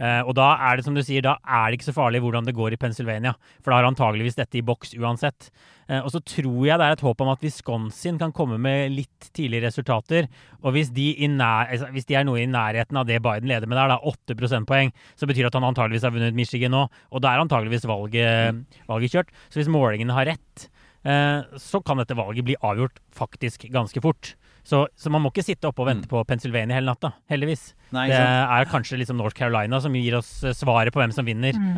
Uh, 0.00 0.22
og 0.24 0.32
da 0.38 0.54
er 0.64 0.78
det 0.78 0.86
som 0.86 0.94
du 0.96 1.02
sier, 1.04 1.20
da 1.24 1.34
er 1.44 1.68
det 1.68 1.76
ikke 1.76 1.90
så 1.90 1.96
farlig 1.98 2.22
hvordan 2.24 2.46
det 2.46 2.54
går 2.56 2.72
i 2.72 2.78
Pennsylvania. 2.80 3.34
For 3.60 3.68
da 3.68 3.80
har 3.80 3.88
antageligvis 3.90 4.38
dette 4.38 4.56
i 4.56 4.64
boks 4.64 4.94
uansett. 4.96 5.50
Uh, 5.90 5.98
og 5.98 6.08
så 6.14 6.22
tror 6.24 6.62
jeg 6.64 6.80
det 6.80 6.86
er 6.86 6.96
et 6.96 7.04
håp 7.04 7.20
om 7.20 7.32
at 7.34 7.44
Wisconsin 7.44 8.20
kan 8.20 8.32
komme 8.36 8.56
med 8.62 8.94
litt 8.94 9.28
tidlige 9.36 9.66
resultater. 9.66 10.30
Og 10.62 10.72
hvis 10.76 10.94
de, 10.96 11.10
nær, 11.28 11.68
altså, 11.68 11.90
hvis 11.92 12.08
de, 12.08 12.16
er 12.16 12.24
noe 12.28 12.40
i 12.40 12.48
nærheten 12.48 12.96
av 12.96 13.08
det 13.10 13.20
Biden 13.24 13.50
leder 13.50 13.68
med 13.68 13.76
der, 13.76 13.92
da 13.92 14.00
8 14.08 14.38
prosentpoeng, 14.40 14.94
så 15.20 15.28
betyr 15.28 15.44
det 15.44 15.52
at 15.52 15.60
han 15.60 15.68
antageligvis 15.68 16.08
har 16.08 16.16
vunnet 16.16 16.38
Michigan 16.38 16.72
nå. 16.72 16.86
Og 17.12 17.24
da 17.24 17.34
er 17.34 17.44
antageligvis 17.44 17.88
valget, 17.90 18.64
valget 18.88 19.18
kjørt. 19.18 19.34
Så 19.50 19.60
hvis 19.60 19.72
målingene 19.72 20.16
har 20.16 20.32
rett, 20.32 20.70
uh, 21.04 21.44
så 21.60 21.84
kan 21.84 22.00
dette 22.00 22.16
valget 22.16 22.48
bli 22.48 22.56
avgjort 22.64 23.04
faktisk 23.20 23.68
ganske 23.68 24.00
fort. 24.00 24.38
Så, 24.66 24.88
så, 24.96 25.10
man 25.12 25.22
må 25.24 25.28
ikke 25.32 25.46
sitte 25.46 25.68
oppe 25.70 25.82
og 25.84 25.88
vente 25.90 26.06
mm. 26.08 26.12
på 26.12 26.18
Pennsylvania 26.28 26.76
hele 26.78 26.90
natta, 26.90 27.10
heldigvis. 27.30 27.62
Nei, 27.96 28.06
det 28.12 28.20
er 28.20 28.70
kanskje 28.70 29.00
liksom 29.00 29.16
North 29.20 29.38
Carolina 29.38 29.76
som 29.82 29.94
gir 29.96 30.14
oss 30.18 30.30
eh, 30.44 30.56
svaret 30.56 30.92
på 30.94 31.00
hvem 31.02 31.14
som 31.16 31.24
vinner, 31.26 31.54
mm. 31.56 31.76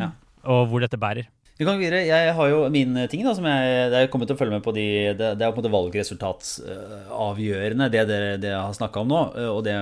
og 0.51 0.61
hvor 0.71 0.79
dette 0.83 1.01
bærer. 1.01 1.25
Vi 1.53 1.67
kan 1.67 1.77
videre. 1.77 2.07
Jeg 2.07 2.33
har 2.33 2.47
jo 2.49 2.69
min 2.73 2.97
ting 3.11 3.21
da, 3.27 3.33
som 3.37 3.45
jeg, 3.45 3.91
jeg 3.93 4.09
kommer 4.11 4.27
til 4.27 4.35
å 4.35 4.39
følge 4.39 4.55
med 4.55 4.63
på. 4.65 4.71
De, 4.73 5.13
det, 5.13 5.37
det, 5.37 5.45
er 5.45 5.51
på 5.53 5.59
en 5.61 5.63
måte 5.63 5.75
valgresultatsavgjørende, 5.75 7.91
det 7.93 8.03
dere 8.09 8.41
det 8.41 8.49
jeg 8.49 8.57
har 8.57 8.73
snakka 8.73 8.97
om 9.03 9.09
nå. 9.11 9.21
Og 9.53 9.61
det, 9.67 9.75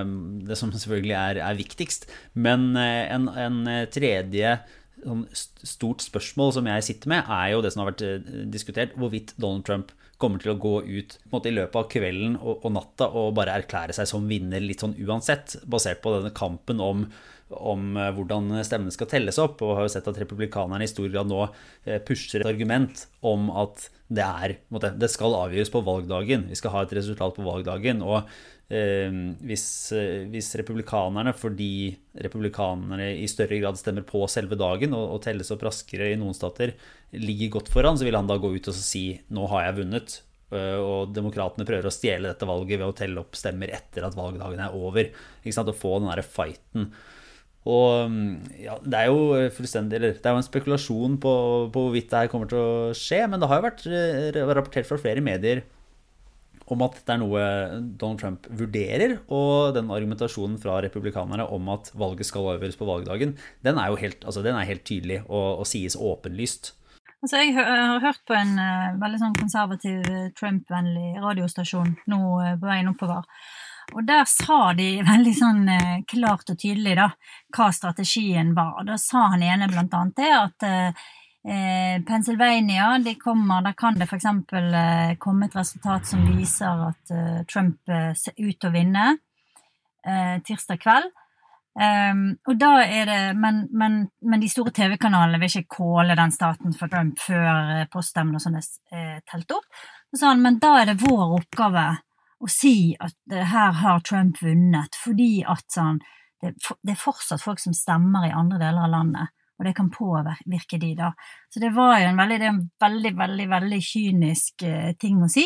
det 0.50 0.56
som 0.60 0.68
selvfølgelig 0.68 1.16
er, 1.16 1.40
er, 1.40 1.56
viktigst. 1.56 2.04
Men 2.36 2.76
eh, 2.76 3.08
en, 3.16 3.24
en 3.32 3.88
tredje 3.92 4.60
sånn 5.02 5.24
stort 5.66 6.04
spørsmål 6.04 6.54
som 6.58 6.68
jeg 6.70 6.86
sitter 6.86 7.12
med, 7.12 7.26
er 7.26 7.52
jo 7.54 7.62
det 7.64 7.72
som 7.74 7.82
har 7.82 7.92
vært 7.92 8.04
eh, 8.06 8.30
diskutert, 8.52 8.94
hvorvidt 8.98 9.34
Donald 9.40 9.66
Trump 9.68 9.92
kommer 10.22 10.42
til 10.42 10.54
å 10.54 10.60
gå 10.62 10.74
ut 10.86 11.18
måte, 11.32 11.50
i 11.50 11.56
løpet 11.56 11.78
av 11.80 11.90
kvelden 11.92 12.38
og, 12.38 12.62
og, 12.62 12.70
natta 12.76 13.10
og 13.18 13.34
bare 13.36 13.58
erklære 13.60 13.96
seg 13.96 14.08
som 14.10 14.28
vinner 14.30 14.62
litt 14.62 14.84
sånn 14.84 14.96
uansett, 15.02 15.58
basert 15.66 16.02
på 16.04 16.14
denne 16.16 16.32
kampen 16.36 16.82
om, 16.82 17.04
om 17.58 17.98
eh, 17.98 18.12
hvordan 18.16 18.62
stemmene 18.64 18.94
skal 18.94 19.10
telles 19.10 19.40
opp. 19.42 19.60
Og 19.64 19.76
har 19.78 19.88
jo 19.88 19.94
sett 19.96 20.08
at 20.08 20.22
republikanerne 20.22 20.86
i 20.86 20.92
stor 20.92 21.10
grad 21.12 21.30
nå 21.30 21.42
eh, 21.48 21.98
pusher 22.06 22.42
et 22.42 22.52
argument 22.52 23.06
om 23.26 23.50
at 23.64 23.90
det, 24.12 24.24
er, 24.24 24.56
det 25.00 25.08
skal 25.08 25.38
avgjøres 25.46 25.72
på 25.72 25.84
valgdagen. 25.86 26.48
Vi 26.50 26.58
skal 26.58 26.76
ha 26.76 26.86
et 26.86 26.96
resultat 26.98 27.38
på 27.38 27.46
valgdagen. 27.46 28.02
og 28.04 28.28
Eh, 28.72 29.12
hvis, 29.44 29.64
hvis, 30.32 30.48
republikanerne, 30.56 31.34
fordi 31.36 31.92
republikanerne 32.24 33.10
i 33.20 33.26
større 33.28 33.58
grad 33.60 33.76
stemmer 33.76 34.06
på 34.08 34.22
selve 34.32 34.56
dagen 34.56 34.94
og, 34.96 35.16
og, 35.16 35.20
telles 35.26 35.50
opp 35.52 35.66
raskere 35.66 36.08
i 36.12 36.16
noen 36.20 36.36
stater, 36.36 36.72
ligger 37.12 37.56
godt 37.58 37.72
foran, 37.72 37.98
så 37.98 38.06
vil 38.06 38.16
han 38.16 38.28
da 38.28 38.38
gå 38.40 38.52
ut 38.54 38.68
og 38.68 38.76
si 38.76 39.20
'nå 39.30 39.48
har 39.52 39.66
jeg 39.66 39.78
vunnet'. 39.82 40.20
Eh, 40.52 40.76
og 40.76 41.14
demokratene 41.16 41.64
prøver 41.64 41.88
å 41.88 41.94
stjele 41.94 42.28
dette 42.28 42.48
valget 42.48 42.78
ved 42.78 42.88
å 42.88 42.96
telle 42.96 43.20
opp 43.20 43.34
stemmer 43.36 43.72
etter 43.72 44.04
at 44.04 44.16
valgdagen 44.16 44.60
er 44.60 44.74
over. 44.76 45.08
Ikke 45.42 45.56
sant? 45.56 45.68
Å 45.68 45.76
få 45.76 45.98
den 45.98 46.10
derre 46.10 46.24
fighten. 46.24 46.92
Og 47.64 48.10
mm, 48.10 48.32
ja, 48.58 48.78
det 48.82 48.98
er 48.98 49.06
jo 49.06 49.50
fullstendig 49.54 49.94
Eller 49.94 50.16
det 50.16 50.26
er 50.26 50.34
jo 50.34 50.40
en 50.40 50.48
spekulasjon 50.48 51.12
på, 51.22 51.34
på 51.70 51.84
hvorvidt 51.84 52.10
det 52.10 52.24
her 52.24 52.32
kommer 52.32 52.50
til 52.50 52.58
å 52.58 52.90
skje, 52.96 53.22
men 53.30 53.38
det 53.38 53.46
har 53.46 53.60
jo 53.60 53.68
vært 53.68 53.86
rapportert 54.50 54.88
fra 54.88 54.98
flere 54.98 55.22
medier 55.22 55.62
om 56.72 56.84
at 56.86 56.98
det 57.02 57.14
er 57.14 57.20
noe 57.20 57.40
Donald 58.00 58.20
Trump 58.20 58.46
vurderer, 58.58 59.16
og 59.32 59.74
den 59.76 59.90
argumentasjonen 59.92 60.58
fra 60.62 60.78
republikanerne 60.84 61.46
om 61.52 61.68
at 61.74 61.90
valget 61.98 62.28
skal 62.28 62.52
avgjøres 62.54 62.78
på 62.80 62.88
valgdagen, 62.88 63.34
den 63.66 63.80
er 63.80 63.90
jo 63.90 63.98
helt, 64.00 64.24
altså, 64.24 64.44
er 64.46 64.68
helt 64.68 64.86
tydelig 64.88 65.22
og, 65.26 65.62
og, 65.62 65.66
sies 65.68 65.98
åpenlyst. 65.98 66.72
Altså, 67.22 67.38
jeg 67.38 67.54
har 67.54 68.00
hørt 68.02 68.24
på 68.26 68.34
en 68.34 68.56
uh, 68.58 68.96
veldig 68.98 69.18
sånn 69.20 69.36
konservativ, 69.38 70.00
eh, 70.10 70.30
Trump-vennlig 70.34 71.20
radiostasjon 71.22 71.92
nå 72.10 72.18
uh, 72.18 72.56
på 72.58 72.66
veien 72.66 72.90
oppover. 72.90 73.28
Og 73.94 74.02
der 74.08 74.24
sa 74.26 74.72
de 74.74 74.88
veldig 75.12 75.34
sånn 75.38 75.62
uh, 75.70 76.00
klart 76.10 76.50
og 76.50 76.58
tydelig 76.58 76.96
da, 76.98 77.06
hva 77.54 77.68
strategien 77.70 78.50
var. 78.58 78.82
Da 78.88 78.98
sa 78.98 79.28
han 79.36 79.46
ene 79.46 79.70
blant 79.70 79.94
annet 79.94 80.18
det 80.18 80.32
at 80.40 80.70
Pennsylvania, 82.06 82.92
de 83.02 83.16
kommer, 83.18 83.64
der 83.66 83.74
kan 83.74 83.96
det 83.98 84.06
f.eks. 84.06 84.28
Komme 85.18 85.48
et 85.48 85.56
resultat 85.58 86.06
som 86.06 86.22
viser 86.28 86.84
at 86.86 87.10
Trump 87.50 87.90
ser 88.14 88.36
ut 88.38 88.60
til 88.62 88.68
å 88.68 88.70
vinne 88.70 89.06
tirsdag 90.46 90.78
kveld. 90.84 91.10
Um, 91.72 92.24
og 92.44 92.58
da 92.60 92.82
er 92.84 93.06
det, 93.08 93.20
men, 93.40 93.62
men, 93.72 93.94
men 94.28 94.42
de 94.42 94.48
store 94.52 94.74
TV-kanalene 94.76 95.40
vil 95.40 95.48
ikke 95.48 95.78
kåle 95.78 96.16
den 96.18 96.34
staten 96.34 96.74
for 96.76 96.92
Trump 96.92 97.20
før 97.22 97.46
eh, 97.78 97.86
poststemmen 97.92 98.36
og 98.36 98.44
sånn 98.44 98.58
er 98.60 99.22
telt 99.28 99.54
opp. 99.56 99.68
Så 100.12 100.20
sa 100.20 100.32
han, 100.34 100.42
men 100.44 100.58
da 100.60 100.74
er 100.82 100.90
det 100.90 101.00
vår 101.00 101.38
oppgave 101.38 101.86
å 102.42 102.50
si 102.50 102.92
at 103.00 103.16
her 103.32 103.78
har 103.80 104.02
Trump 104.04 104.42
vunnet, 104.42 104.98
fordi 105.00 105.46
at 105.48 105.64
sånn, 105.72 106.02
det, 106.42 106.58
det 106.82 106.92
er 106.92 107.00
fortsatt 107.00 107.40
folk 107.40 107.62
som 107.62 107.72
stemmer 107.76 108.28
i 108.28 108.34
andre 108.36 108.60
deler 108.60 108.84
av 108.84 108.92
landet 108.92 109.32
og 109.62 109.68
det 109.68 109.76
kan 109.78 109.92
påvirke 109.94 110.78
de 110.82 110.88
da. 110.98 111.12
Så 111.46 111.60
det 111.62 111.70
var 111.70 112.00
jo 112.02 112.08
en 112.10 112.18
veldig, 112.18 112.38
en 112.48 112.60
veldig, 112.82 113.12
veldig, 113.14 113.48
veldig 113.52 113.80
kynisk 113.86 114.64
eh, 114.66 114.90
ting 114.98 115.20
å 115.22 115.30
si. 115.30 115.44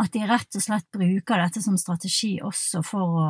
At 0.00 0.14
de 0.14 0.24
rett 0.26 0.56
og 0.56 0.64
slett 0.64 0.88
bruker 0.96 1.42
dette 1.42 1.60
som 1.62 1.76
strategi 1.78 2.38
også 2.40 2.80
for 2.86 3.18
å, 3.20 3.26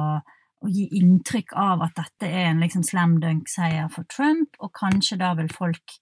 å 0.64 0.70
gi 0.72 0.88
inntrykk 1.00 1.55
av 1.61 1.85
at 1.87 1.96
dette 1.98 2.29
er 2.29 2.50
en 2.50 2.62
liksom 2.64 2.85
slam 2.87 3.18
dunk-seier 3.22 3.90
for 3.92 4.09
Trump, 4.11 4.57
og 4.59 4.72
kanskje 4.77 5.20
da 5.20 5.35
vil 5.38 5.50
folk 5.53 5.98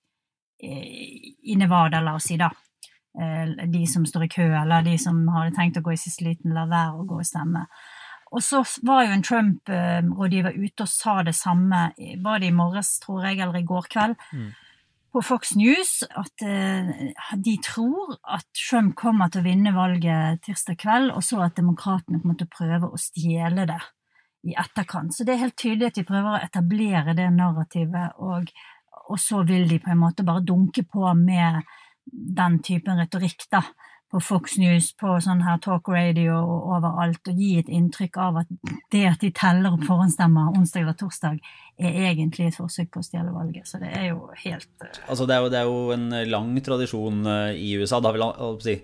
eh, 0.62 1.33
i 1.42 1.59
Nevada, 1.59 2.01
la 2.01 2.16
oss 2.18 2.31
si 2.31 2.38
da, 2.40 2.51
de 3.12 3.87
som 3.87 4.07
står 4.09 4.25
i 4.25 4.29
kø, 4.33 4.46
eller 4.62 4.85
de 4.87 4.94
som 4.96 5.18
hadde 5.35 5.53
tenkt 5.57 5.77
å 5.77 5.85
gå 5.85 5.92
i 5.92 6.01
siste 6.01 6.25
liten, 6.25 6.55
la 6.57 6.64
være 6.64 7.03
å 7.03 7.05
gå 7.09 7.18
og 7.20 7.29
stemme. 7.29 7.66
Og 8.33 8.40
så 8.40 8.62
var 8.87 9.05
jo 9.05 9.12
en 9.12 9.25
Trump-rådgiver 9.27 10.57
ute 10.57 10.87
og 10.87 10.88
sa 10.88 11.18
det 11.27 11.35
samme, 11.37 11.90
var 12.25 12.40
det 12.40 12.48
i 12.48 12.57
morges, 12.57 12.94
tror 13.03 13.27
jeg, 13.27 13.42
eller 13.42 13.61
i 13.61 13.66
går 13.68 13.88
kveld, 13.92 14.16
mm. 14.33 14.46
på 15.12 15.25
Fox 15.29 15.53
News, 15.61 15.98
at 16.09 16.44
eh, 16.48 17.12
de 17.37 17.59
tror 17.64 18.16
at 18.25 18.48
Trump 18.57 18.96
kommer 18.96 19.29
til 19.29 19.42
å 19.42 19.48
vinne 19.51 19.75
valget 19.77 20.40
tirsdag 20.46 20.81
kveld, 20.81 21.12
og 21.12 21.27
så 21.27 21.42
at 21.44 21.59
demokratene 21.61 22.22
kommer 22.22 22.40
til 22.40 22.48
å 22.48 22.57
prøve 22.57 22.88
å 22.88 23.01
stjele 23.01 23.68
det 23.68 23.83
i 24.43 24.57
etterkant. 24.59 25.15
Så 25.15 25.27
det 25.27 25.37
er 25.37 25.45
helt 25.45 25.59
tydelig 25.59 25.91
at 25.91 26.01
de 26.01 26.07
prøver 26.09 26.35
å 26.35 26.43
etablere 26.43 27.15
det 27.19 27.29
narrativet, 27.35 28.19
og, 28.19 28.51
og 29.09 29.21
så 29.21 29.43
vil 29.49 29.69
de 29.71 29.79
på 29.83 29.93
en 29.93 30.03
måte 30.03 30.27
bare 30.27 30.45
dunke 30.47 30.85
på 30.89 31.15
med 31.19 31.63
den 32.11 32.59
typen 32.67 32.99
retorikk, 32.99 33.47
da 33.53 33.63
på 34.13 34.21
Fox 34.21 34.59
News, 34.61 34.91
på 35.01 35.15
sånn 35.25 35.41
her 35.41 35.57
talk 35.65 35.87
radio 35.89 36.35
og 36.37 36.67
overalt, 36.77 37.31
og 37.33 37.39
gi 37.41 37.55
et 37.63 37.71
inntrykk 37.73 38.19
av 38.21 38.43
at 38.43 38.51
det 38.93 39.07
at 39.09 39.23
de 39.25 39.31
teller 39.33 39.73
opp 39.73 39.87
forhåndsstemmer 39.87 40.53
onsdag 40.53 40.85
eller 40.85 40.99
torsdag, 41.01 41.39
er 41.81 41.97
egentlig 42.11 42.51
et 42.51 42.59
forsøk 42.59 42.91
på 42.93 43.01
å 43.01 43.07
stjele 43.07 43.33
valget. 43.33 43.65
Så 43.71 43.81
det 43.81 43.89
er 43.97 44.11
jo 44.11 44.27
helt 44.43 44.69
uh... 44.85 44.91
Altså, 45.07 45.25
det 45.25 45.39
er 45.39 45.41
jo, 45.41 45.49
det 45.55 45.63
er 45.63 45.71
jo, 45.71 45.79
en 45.97 46.05
lang 46.29 46.53
tradisjon 46.61 47.25
uh, 47.25 47.55
i 47.57 47.73
USA. 47.81 48.03
Da 48.05 48.13
vil 48.13 48.27
jeg 48.27 48.61
si 48.67 48.77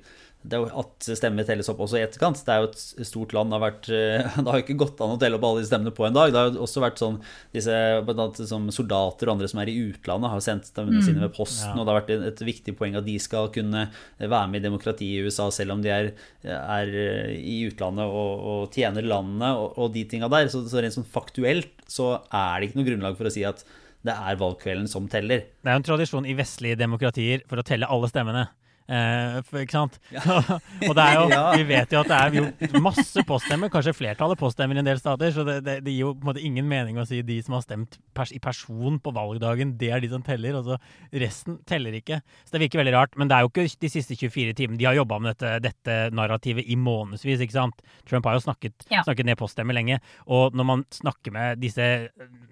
det 0.46 0.54
er 0.54 0.62
jo 0.62 0.80
at 0.80 1.06
stemmer 1.18 1.46
telles 1.46 1.66
opp 1.72 1.80
også 1.82 1.98
i 1.98 2.04
etterkant. 2.04 2.38
Det 2.46 2.52
er 2.54 2.62
jo 2.62 2.68
et 2.68 3.06
stort 3.08 3.32
land. 3.34 3.50
Det 3.50 3.56
har, 3.56 3.62
vært, 3.64 3.88
eh, 3.90 4.28
det 4.38 4.46
har 4.46 4.60
jo 4.60 4.64
ikke 4.64 4.76
gått 4.84 5.00
an 5.02 5.16
å 5.16 5.18
telle 5.20 5.38
opp 5.38 5.46
alle 5.48 5.64
de 5.64 5.68
stemmene 5.68 5.92
på 5.96 6.06
en 6.06 6.14
dag. 6.14 6.30
Det 6.30 6.38
har 6.38 6.52
jo 6.52 6.62
også 6.64 6.82
vært 6.84 7.02
sånn 7.02 7.16
disse 7.56 8.46
som 8.48 8.68
soldater 8.74 9.28
og 9.28 9.34
andre 9.34 9.48
som 9.50 9.60
er 9.62 9.72
i 9.72 9.76
utlandet, 9.88 10.30
har 10.30 10.44
sendt 10.44 10.70
stemmene 10.70 11.02
sine 11.02 11.18
med 11.18 11.32
mm. 11.32 11.34
posten. 11.36 11.72
Ja. 11.72 11.74
Og 11.74 11.82
det 11.82 11.92
har 11.92 11.98
vært 12.00 12.28
et 12.30 12.44
viktig 12.46 12.76
poeng 12.78 12.94
at 13.00 13.08
de 13.08 13.16
skal 13.22 13.50
kunne 13.54 13.88
være 14.20 14.44
med 14.52 14.62
i 14.62 14.66
demokratiet 14.68 15.18
i 15.18 15.26
USA 15.26 15.48
selv 15.54 15.74
om 15.74 15.82
de 15.82 15.90
er, 15.92 16.12
er 16.46 16.94
i 17.34 17.58
utlandet 17.68 18.06
og, 18.06 18.46
og 18.52 18.78
tjener 18.78 19.04
landet 19.04 19.50
og, 19.50 19.74
og, 19.74 19.90
de 19.96 20.06
tinga 20.08 20.30
der. 20.32 20.52
Så, 20.54 20.62
så 20.70 20.84
rent 20.84 20.94
sånn 20.94 21.08
faktuelt 21.08 21.74
så 21.90 22.14
er 22.30 22.60
det 22.60 22.70
ikke 22.70 22.80
noe 22.80 22.88
grunnlag 22.92 23.18
for 23.18 23.28
å 23.28 23.34
si 23.34 23.42
at 23.48 23.66
det 24.06 24.14
er 24.14 24.38
valgkvelden 24.38 24.86
som 24.88 25.10
teller. 25.10 25.48
Det 25.58 25.68
er 25.68 25.76
jo 25.76 25.82
en 25.82 25.90
tradisjon 25.90 26.30
i 26.30 26.38
vestlige 26.38 26.78
demokratier 26.78 27.42
for 27.50 27.60
å 27.60 27.66
telle 27.66 27.90
alle 27.90 28.08
stemmene. 28.08 28.46
Eh, 28.88 29.38
for, 29.44 29.60
ikke 29.60 29.76
sant? 29.76 29.98
Ja. 30.14 30.22
og 30.88 30.94
det 30.96 31.04
er 31.04 31.18
jo, 31.18 31.24
vi 31.60 31.66
vet 31.68 31.92
jo 31.92 32.00
at 32.00 32.08
det 32.08 32.18
er 32.18 32.36
gjort 32.38 32.76
masse 32.80 33.24
poststemmer, 33.28 33.68
kanskje 33.72 33.92
flertallet 33.96 34.40
poststemmer 34.40 34.78
i 34.78 34.82
en 34.82 34.88
del 34.88 35.00
stater, 35.00 35.32
så 35.34 35.44
det, 35.44 35.58
det, 35.66 35.74
det, 35.84 35.92
gir 35.92 36.06
jo 36.06 36.14
på 36.16 36.24
en 36.24 36.30
måte 36.30 36.44
ingen 36.44 36.68
mening 36.70 37.00
å 37.00 37.04
si 37.08 37.20
de 37.26 37.36
som 37.44 37.58
har 37.58 37.66
stemt 37.66 37.98
pers 38.16 38.32
i 38.32 38.40
person 38.40 38.96
på 39.04 39.12
valgdagen, 39.12 39.76
det 39.80 39.92
er 39.92 40.00
de 40.00 40.10
som 40.12 40.24
teller. 40.24 40.56
Altså 40.56 40.78
resten 41.12 41.58
teller 41.68 41.98
ikke. 41.98 42.20
Så 42.46 42.56
det 42.56 42.64
virker 42.64 42.82
veldig 42.82 42.94
rart. 42.96 43.16
Men 43.20 43.30
det 43.30 43.36
er 43.36 43.44
jo 43.44 43.52
ikke 43.52 43.66
de 43.84 43.92
siste 43.92 44.16
24 44.16 44.56
timene. 44.56 44.80
De 44.80 44.88
har 44.88 44.96
jobba 44.96 45.20
med 45.20 45.36
dette, 45.36 45.52
dette, 45.68 45.98
narrativet 46.16 46.66
i 46.68 46.78
månedsvis, 46.80 47.44
ikke 47.44 47.58
sant. 47.58 47.84
Trump 48.08 48.26
har 48.28 48.38
jo 48.38 48.46
snakket, 48.46 48.88
ja. 48.92 49.04
snakket 49.06 49.28
ned 49.28 49.38
poststemmer 49.40 49.76
lenge. 49.76 50.00
Og 50.26 50.56
når 50.56 50.68
man 50.72 50.84
snakker 50.94 51.34
med 51.34 51.60
disse 51.62 51.86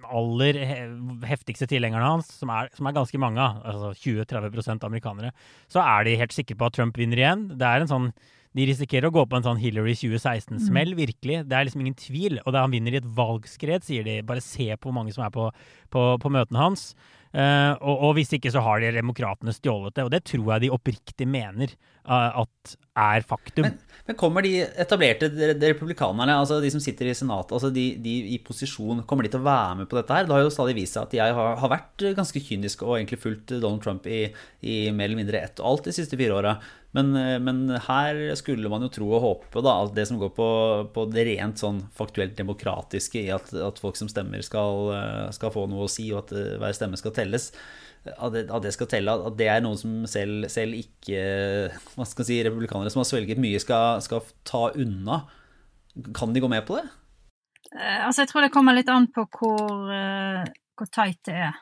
aller 0.07 0.59
heftigste 1.27 1.68
tilhengerne 1.70 2.12
hans, 2.16 2.29
som 2.40 2.51
er, 2.55 2.70
som 2.77 2.87
er 2.87 2.94
ganske 2.96 3.20
mange, 3.20 3.42
altså 3.42 3.92
20-30% 4.05 4.87
amerikanere, 4.87 5.33
så 5.72 5.83
er 5.83 6.07
de 6.07 6.16
helt 6.20 6.25
helt 6.26 6.36
sikre 6.36 6.58
på 6.58 6.68
at 6.68 6.76
Trump 6.76 6.98
vinner 6.98 7.22
igjen. 7.22 7.46
Det 7.56 7.68
er 7.68 7.84
en 7.84 7.92
sånn 7.92 8.10
de 8.56 8.64
risikerer 8.70 9.10
å 9.10 9.12
gå 9.12 9.26
på 9.28 9.36
en 9.36 9.44
sånn 9.44 9.58
Hillary 9.60 9.92
2016-smell, 9.98 10.94
mm. 10.94 10.96
virkelig. 10.96 11.42
Det 11.44 11.56
er 11.56 11.66
liksom 11.68 11.82
ingen 11.82 11.98
tvil. 12.00 12.38
Og 12.46 12.54
da 12.54 12.62
han 12.64 12.72
vinner 12.72 12.94
i 12.94 13.00
et 13.02 13.10
valgskred, 13.18 13.84
sier 13.84 14.06
de. 14.06 14.22
Bare 14.24 14.44
se 14.44 14.70
på 14.72 14.88
hvor 14.88 14.96
mange 14.96 15.12
som 15.12 15.26
er 15.26 15.34
på, 15.34 15.50
på, 15.92 16.04
på 16.22 16.32
møtene 16.32 16.62
hans. 16.62 16.86
Uh, 17.36 17.76
og, 17.82 17.92
og, 17.92 18.14
hvis 18.16 18.32
ikke 18.32 18.48
så 18.54 18.62
har 18.64 18.80
de 18.80 18.94
demokratene 18.96 19.52
stjålet 19.52 19.98
det. 19.98 20.06
Og 20.06 20.12
det 20.14 20.22
tror 20.30 20.54
jeg 20.54 20.64
de 20.64 20.72
oppriktig 20.72 21.28
mener 21.28 21.74
at 22.07 22.77
er 22.97 23.25
faktum. 23.29 23.66
Men, 23.66 23.75
men, 24.07 24.16
kommer 24.19 24.45
de 24.45 24.55
etablerte 24.64 25.29
de, 25.33 25.51
de 25.59 25.73
republikanerne, 25.73 26.38
altså 26.40 26.59
de 26.62 26.71
som 26.73 26.81
sitter 26.83 27.11
i 27.11 27.16
Senatet, 27.16 27.53
altså 27.59 27.71
de, 27.75 27.85
de, 28.03 28.14
i 28.33 28.38
posisjon, 28.45 29.03
kommer 29.09 29.27
de 29.27 29.33
til 29.35 29.42
å 29.42 29.47
være 29.47 29.83
med 29.83 29.90
på 29.90 29.99
dette 29.99 30.16
her? 30.16 30.29
Det 30.29 30.37
har 30.37 30.47
jo 30.47 30.55
stadig 30.55 30.79
vist 30.79 30.97
seg 30.97 31.05
at 31.05 31.19
jeg 31.19 31.37
har, 31.37 31.59
har 31.61 31.73
vært 31.73 32.07
ganske 32.16 32.42
kynisk 32.49 32.87
og 32.87 32.97
egentlig 32.97 33.21
fulgt 33.21 33.53
Donald 33.59 33.85
Trump 33.85 34.09
i, 34.09 34.25
i 34.64 34.79
mer 34.90 35.11
eller 35.11 35.21
mindre 35.21 35.45
ett 35.45 35.61
og 35.61 35.71
alt 35.73 35.90
de 35.90 35.97
siste 35.99 36.19
fire 36.19 36.38
åra. 36.38 36.57
Men, 36.97 37.12
eh, 37.16 37.38
men, 37.42 37.64
her 37.88 38.21
skulle 38.40 38.71
man 38.73 38.87
jo 38.87 38.92
tro 38.92 39.09
og 39.11 39.25
håpe 39.25 39.64
da, 39.64 39.75
at 39.85 39.97
det 39.97 40.07
som 40.09 40.21
går 40.21 40.33
på, 40.37 40.51
på 40.95 41.07
det 41.12 41.27
rent 41.29 41.61
sånn 41.61 41.83
faktuelt 41.97 42.37
demokratiske 42.38 43.27
i 43.27 43.33
at, 43.35 43.53
at 43.53 43.83
folk 43.83 43.99
som 44.01 44.11
stemmer 44.12 44.45
skal, 44.47 44.92
eh, 44.97 45.27
skal, 45.37 45.53
få 45.53 45.66
noe 45.71 45.87
å 45.87 45.92
si, 45.92 46.09
og 46.14 46.25
at 46.25 46.37
eh, 46.37 46.55
hver 46.62 46.77
stemme 46.77 47.01
skal 47.01 47.14
telles, 47.16 47.51
at 48.14 48.35
det, 48.35 48.45
at 48.51 48.62
det, 48.64 48.73
skal 48.75 48.90
telle, 48.90 49.16
at 49.29 49.38
det 49.38 49.49
er 49.53 49.64
noen 49.64 49.81
som 49.81 49.99
selv, 50.11 50.47
selv 50.53 50.79
ikke 50.79 51.21
hva 51.95 52.07
skal 52.09 52.29
si, 52.29 52.38
republikanere 52.47 52.92
som 52.92 53.03
har 53.03 53.09
svelget 53.11 53.40
mye, 53.42 53.61
skal, 53.62 54.03
skal 54.05 54.25
ta 54.47 54.69
unna. 54.77 55.25
Kan 56.16 56.35
de 56.35 56.42
gå 56.45 56.51
med 56.53 56.66
på 56.69 56.79
det? 56.79 56.87
Altså, 57.77 58.23
jeg 58.23 58.31
tror 58.31 58.47
det 58.47 58.55
kommer 58.55 58.77
litt 58.77 58.90
an 58.92 59.09
på 59.12 59.27
hvor, 59.38 59.88
hvor 60.79 60.90
tight 60.95 61.23
det 61.29 61.38
er. 61.49 61.57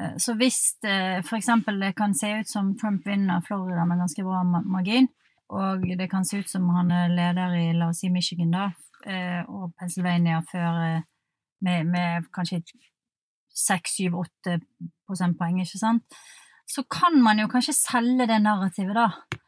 Eh, 0.00 0.16
så 0.16 0.34
hvis 0.34 0.76
det 0.82 1.24
f.eks. 1.24 1.46
det 1.80 1.92
kan 1.96 2.14
se 2.14 2.32
ut 2.40 2.48
som 2.48 2.72
Trump 2.78 3.06
vinner 3.06 3.40
Florida 3.46 3.84
med 3.84 3.98
ganske 3.98 4.24
bra 4.24 4.42
margin, 4.44 5.08
og 5.52 5.84
det 5.98 6.10
kan 6.10 6.24
se 6.24 6.40
ut 6.40 6.48
som 6.48 6.68
han 6.76 6.90
er 6.90 7.12
leder 7.12 7.56
i 7.58 7.72
la 7.76 7.90
oss 7.92 8.00
si 8.00 8.08
Michigan 8.08 8.54
da, 8.54 8.70
eh, 9.06 9.42
og 9.48 9.74
Pennsylvania 9.78 10.40
før 10.52 10.80
eh, 10.86 11.02
med, 11.60 11.86
med 11.86 12.30
kanskje 12.34 12.62
6-7-8 13.56 14.58
prosentpoeng, 15.06 15.60
ikke 15.62 15.80
sant, 15.80 16.20
så 16.68 16.84
kan 16.88 17.18
man 17.22 17.40
jo 17.42 17.50
kanskje 17.52 17.74
selge 17.76 18.26
det 18.30 18.40
narrativet, 18.42 18.96
da. 18.96 19.40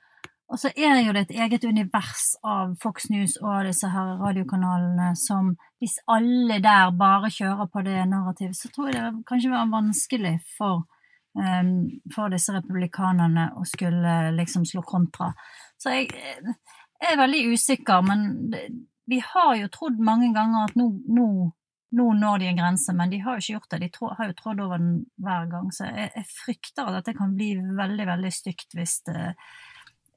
Og 0.53 0.61
så 0.61 0.71
er 0.77 1.01
jo 1.01 1.13
det 1.17 1.25
et 1.25 1.39
eget 1.41 1.65
univers 1.65 2.35
av 2.45 2.75
Fox 2.83 3.09
News 3.11 3.39
og 3.41 3.65
disse 3.65 3.89
her 3.89 4.19
radiokanalene 4.21 5.15
som 5.17 5.55
Hvis 5.81 5.97
alle 6.09 6.61
der 6.65 6.93
bare 6.97 7.31
kjører 7.33 7.69
på 7.73 7.83
det 7.85 8.05
narrativet, 8.09 8.57
så 8.57 8.71
tror 8.73 8.89
jeg 8.89 9.01
det 9.01 9.25
kanskje 9.29 9.51
være 9.53 9.73
vanskelig 9.73 10.35
for, 10.57 10.85
um, 11.37 11.75
for 12.15 12.33
disse 12.33 12.55
republikanerne 12.55 13.51
å 13.61 13.67
skulle 13.69 14.15
liksom 14.37 14.65
slå 14.65 14.81
kontra. 14.89 15.29
Så 15.77 15.93
jeg, 15.93 16.09
jeg 16.41 17.11
er 17.11 17.21
veldig 17.21 17.43
usikker, 17.53 18.01
men 18.09 18.25
vi 19.13 19.21
har 19.21 19.53
jo 19.61 19.69
trodd 19.75 20.01
mange 20.01 20.31
ganger 20.33 20.71
at 20.71 20.79
nå, 20.81 20.89
nå, 21.13 21.29
nå 21.95 22.09
når 22.19 22.43
de 22.43 22.49
en 22.51 22.63
grense, 22.63 22.95
men 22.97 23.13
de 23.13 23.21
har 23.25 23.37
jo 23.37 23.45
ikke 23.45 23.59
gjort 23.59 23.75
det. 23.75 23.83
De 23.85 23.91
trå, 23.95 24.11
har 24.19 24.31
jo 24.31 24.39
trådd 24.41 24.65
over 24.65 24.83
den 24.83 24.97
hver 25.23 25.47
gang. 25.53 25.71
Så 25.75 25.87
jeg, 25.91 26.11
jeg 26.17 26.31
frykter 26.33 26.99
at 26.99 27.07
det 27.09 27.17
kan 27.19 27.37
bli 27.37 27.55
veldig, 27.79 28.09
veldig 28.15 28.35
stygt 28.35 28.77
hvis 28.79 29.01
det 29.09 29.31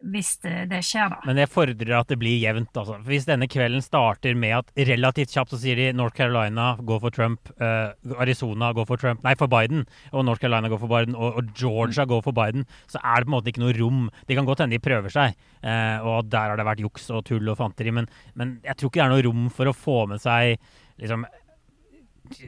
hvis 0.05 0.35
det, 0.43 0.79
skjer, 0.85 1.09
da. 1.09 1.17
Men 1.25 1.39
det 1.39 1.47
fordrer 1.49 1.93
at 1.97 2.09
det 2.11 2.19
blir 2.21 2.37
jevnt. 2.37 2.69
Altså. 2.77 2.99
Hvis 3.07 3.25
denne 3.25 3.47
kvelden 3.49 3.81
starter 3.81 4.35
med 4.37 4.53
at 4.59 4.83
relativt 4.89 5.33
kjapt 5.33 5.55
så 5.55 5.59
sier 5.61 5.79
de 5.79 5.87
North 5.95 6.15
Carolina 6.17 6.75
går 6.85 7.01
for 7.01 7.13
Trump, 7.13 7.49
uh, 7.57 7.95
Arizona 8.21 8.69
går 8.77 8.87
for 8.89 9.01
Trump, 9.01 9.23
nei, 9.25 9.33
for 9.39 9.49
Biden, 9.51 9.87
og 10.13 10.27
North 10.27 10.43
Carolina 10.43 10.69
går 10.69 10.81
for 10.83 10.91
Biden, 10.91 11.17
og, 11.17 11.39
og 11.41 11.49
Georgia 11.57 12.05
mm. 12.05 12.11
går 12.13 12.21
for 12.27 12.37
Biden, 12.37 12.67
så 12.91 13.01
er 13.01 13.23
det 13.23 13.29
på 13.29 13.33
en 13.33 13.37
måte 13.39 13.53
ikke 13.53 13.65
noe 13.65 13.77
rom. 13.79 14.05
Det 14.29 14.37
kan 14.37 14.49
godt 14.49 14.63
hende 14.63 14.77
de 14.77 14.85
prøver 14.85 15.17
seg, 15.17 15.41
uh, 15.65 15.97
og 16.05 16.29
der 16.29 16.53
har 16.53 16.61
det 16.61 16.69
vært 16.69 16.85
juks 16.85 17.09
og 17.09 17.25
tull 17.27 17.49
og 17.49 17.59
fanteri, 17.59 17.95
men, 17.97 18.09
men 18.37 18.57
jeg 18.67 18.77
tror 18.77 18.93
ikke 18.93 19.01
det 19.01 19.07
er 19.07 19.15
noe 19.15 19.27
rom 19.31 19.49
for 19.53 19.71
å 19.71 19.75
få 19.75 19.99
med 20.13 20.21
seg 20.21 20.59
liksom 21.01 21.25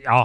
ja, 0.03 0.19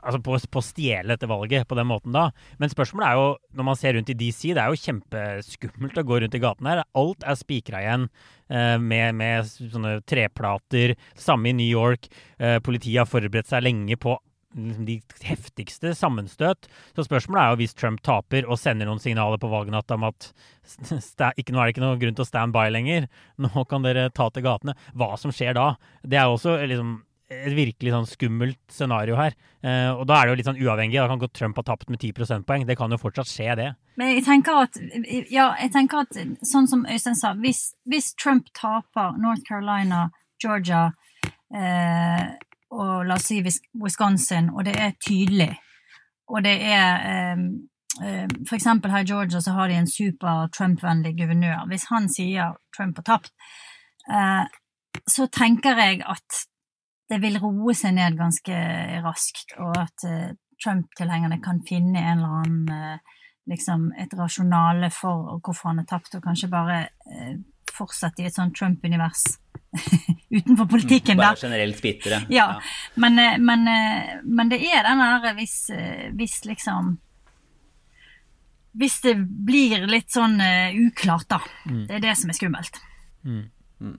altså 0.00 0.20
på, 0.24 0.38
på 0.54 0.62
stjele 0.64 1.14
dette 1.14 1.28
valget 1.30 1.68
på 1.68 1.76
den 1.78 1.88
måten 1.90 2.14
da. 2.14 2.28
Men 2.60 2.72
spørsmålet 2.72 3.08
er 3.08 3.18
jo, 3.18 3.28
når 3.58 3.68
man 3.70 3.78
ser 3.78 3.96
rundt 3.96 4.12
i 4.12 4.16
DC, 4.18 4.54
det 4.56 4.62
er 4.62 4.72
jo 4.72 4.80
kjempeskummelt 4.80 6.00
å 6.00 6.06
gå 6.06 6.20
rundt 6.22 6.36
i 6.36 6.42
gaten 6.42 6.70
her. 6.70 6.82
Alt 6.98 7.26
er 7.26 7.38
spikra 7.38 7.82
igjen 7.84 8.08
eh, 8.48 8.76
med, 8.80 9.18
med, 9.20 9.52
sånne 9.60 9.98
treplater. 10.08 10.96
Samme 11.18 11.52
i 11.52 11.56
New 11.56 11.68
York. 11.68 12.10
Eh, 12.38 12.58
politiet 12.64 13.02
har 13.02 13.10
forberedt 13.10 13.50
seg 13.50 13.64
lenge 13.66 13.98
på 14.00 14.16
liksom, 14.56 14.86
de 14.88 14.98
heftigste 15.26 15.94
sammenstøt. 15.98 16.70
Så 16.96 17.06
spørsmålet 17.06 17.42
er 17.42 17.52
jo 17.52 17.60
hvis 17.62 17.76
Trump 17.78 18.02
taper 18.06 18.48
og 18.48 18.60
sender 18.60 18.88
noen 18.88 19.02
signaler 19.02 19.40
på 19.40 19.50
valgnatta 19.52 19.98
om 19.98 20.08
at 20.10 20.32
ikke, 20.70 21.52
nå 21.52 21.60
er 21.60 21.68
det 21.68 21.74
ikke 21.74 21.84
noe 21.84 22.00
grunn 22.00 22.16
til 22.16 22.26
å 22.26 22.30
stand 22.30 22.56
by 22.56 22.68
lenger, 22.72 23.10
nå 23.42 23.68
kan 23.70 23.86
dere 23.86 24.10
ta 24.14 24.30
til 24.30 24.46
gatene. 24.46 24.76
Hva 24.94 25.14
som 25.20 25.34
skjer 25.34 25.56
da? 25.58 25.72
Det 26.02 26.20
er 26.20 26.28
jo 26.28 26.38
også 26.38 26.58
liksom 26.64 26.98
et 27.30 27.54
virkelig 27.54 27.92
sånn 27.94 28.08
skummelt 28.10 28.60
scenario 28.74 29.14
her. 29.18 29.36
Eh, 29.62 29.90
og 29.92 30.02
da 30.10 30.18
er 30.18 30.26
det 30.26 30.32
jo 30.32 30.38
litt 30.40 30.48
sånn 30.48 30.60
uavhengig. 30.60 30.98
Da 30.98 31.06
kan 31.10 31.22
godt 31.22 31.36
Trump 31.38 31.60
ha 31.60 31.64
tapt 31.66 31.90
med 31.92 32.00
10 32.00 32.16
prosentpoeng. 32.16 32.66
Det 32.66 32.76
kan 32.78 32.90
jo 32.90 32.98
fortsatt 32.98 33.30
skje, 33.30 33.54
det. 33.60 33.68
Men 34.00 34.14
jeg 34.16 34.24
tenker 34.26 34.64
at, 34.64 34.78
ja, 35.30 35.52
jeg 35.60 35.72
tenker 35.76 36.02
at 36.02 36.18
sånn 36.46 36.68
som 36.70 36.86
Øystein 36.90 37.18
sa, 37.18 37.32
hvis, 37.38 37.70
hvis 37.90 38.12
Trump 38.18 38.50
taper 38.58 39.14
North 39.22 39.46
Carolina, 39.46 40.08
Georgia 40.42 40.88
eh, 41.54 42.26
og 42.70 43.06
la 43.06 43.16
oss 43.18 43.28
si 43.30 43.40
Wisconsin, 43.42 44.50
og 44.54 44.64
det 44.66 44.76
er 44.80 44.94
tydelig, 45.04 45.50
og 46.30 46.44
det 46.46 46.56
er 46.62 47.08
eh, 47.10 47.42
eh 48.06 48.28
for 48.46 48.56
eksempel 48.56 48.92
her 48.94 49.02
i 49.04 49.10
Georgia 49.10 49.40
så 49.42 49.52
har 49.56 49.68
de 49.68 49.74
en 49.80 49.90
super 49.90 50.48
Trump-vennlig 50.56 51.16
guvernør. 51.18 51.66
Hvis 51.68 51.88
han 51.90 52.08
sier 52.08 52.54
Trump 52.76 52.96
har 53.02 53.04
tapt, 53.04 53.32
eh, 54.08 54.46
så 55.10 55.26
tenker 55.26 55.76
jeg 55.78 56.02
at 56.06 56.46
det 57.10 57.18
vil 57.22 57.40
roe 57.42 57.74
seg 57.74 57.96
ned 57.96 58.18
ganske 58.18 58.56
raskt, 59.04 59.56
og 59.58 59.74
at 59.78 60.06
uh, 60.06 60.30
Trump-tilhengerne 60.62 61.40
kan 61.42 61.62
finne 61.66 61.98
en 61.98 62.20
eller 62.20 62.36
annen 62.40 62.70
uh, 62.70 63.16
liksom 63.50 63.90
et 63.98 64.12
rasjonale 64.18 64.90
for 64.94 65.38
hvorfor 65.42 65.72
han 65.72 65.82
har 65.82 65.88
tapt, 65.90 66.14
og 66.16 66.24
kanskje 66.24 66.50
bare 66.52 66.80
eh, 67.10 67.36
fortsette 67.70 68.22
i 68.22 68.28
et 68.28 68.36
sånt 68.36 68.56
Trump-univers 68.56 69.24
utenfor 70.38 70.68
politikken. 70.70 71.20
Bare 71.20 71.38
generelt 71.40 71.82
bitre. 71.82 72.24
Ja, 72.28 72.46
ja. 72.56 72.60
Men, 72.94 73.18
eh, 73.18 73.38
men, 73.38 73.68
eh, 73.68 74.16
men, 74.24 74.50
det 74.52 74.60
er 74.66 74.86
den 74.88 75.02
der 75.04 75.38
hvis, 75.38 75.62
eh, 75.70 76.10
hvis 76.16 76.42
liksom 76.46 76.98
Hvis 78.70 79.00
det 79.02 79.16
blir 79.18 79.82
litt 79.90 80.12
sånn 80.14 80.36
uklart, 80.38 81.26
da. 81.26 81.40
Mm. 81.66 81.80
Det 81.88 81.94
er 81.96 82.02
det 82.04 82.12
som 82.20 82.30
er 82.30 82.36
skummelt. 82.38 82.76
Mm. 83.26 83.40
Mm. 83.82 83.96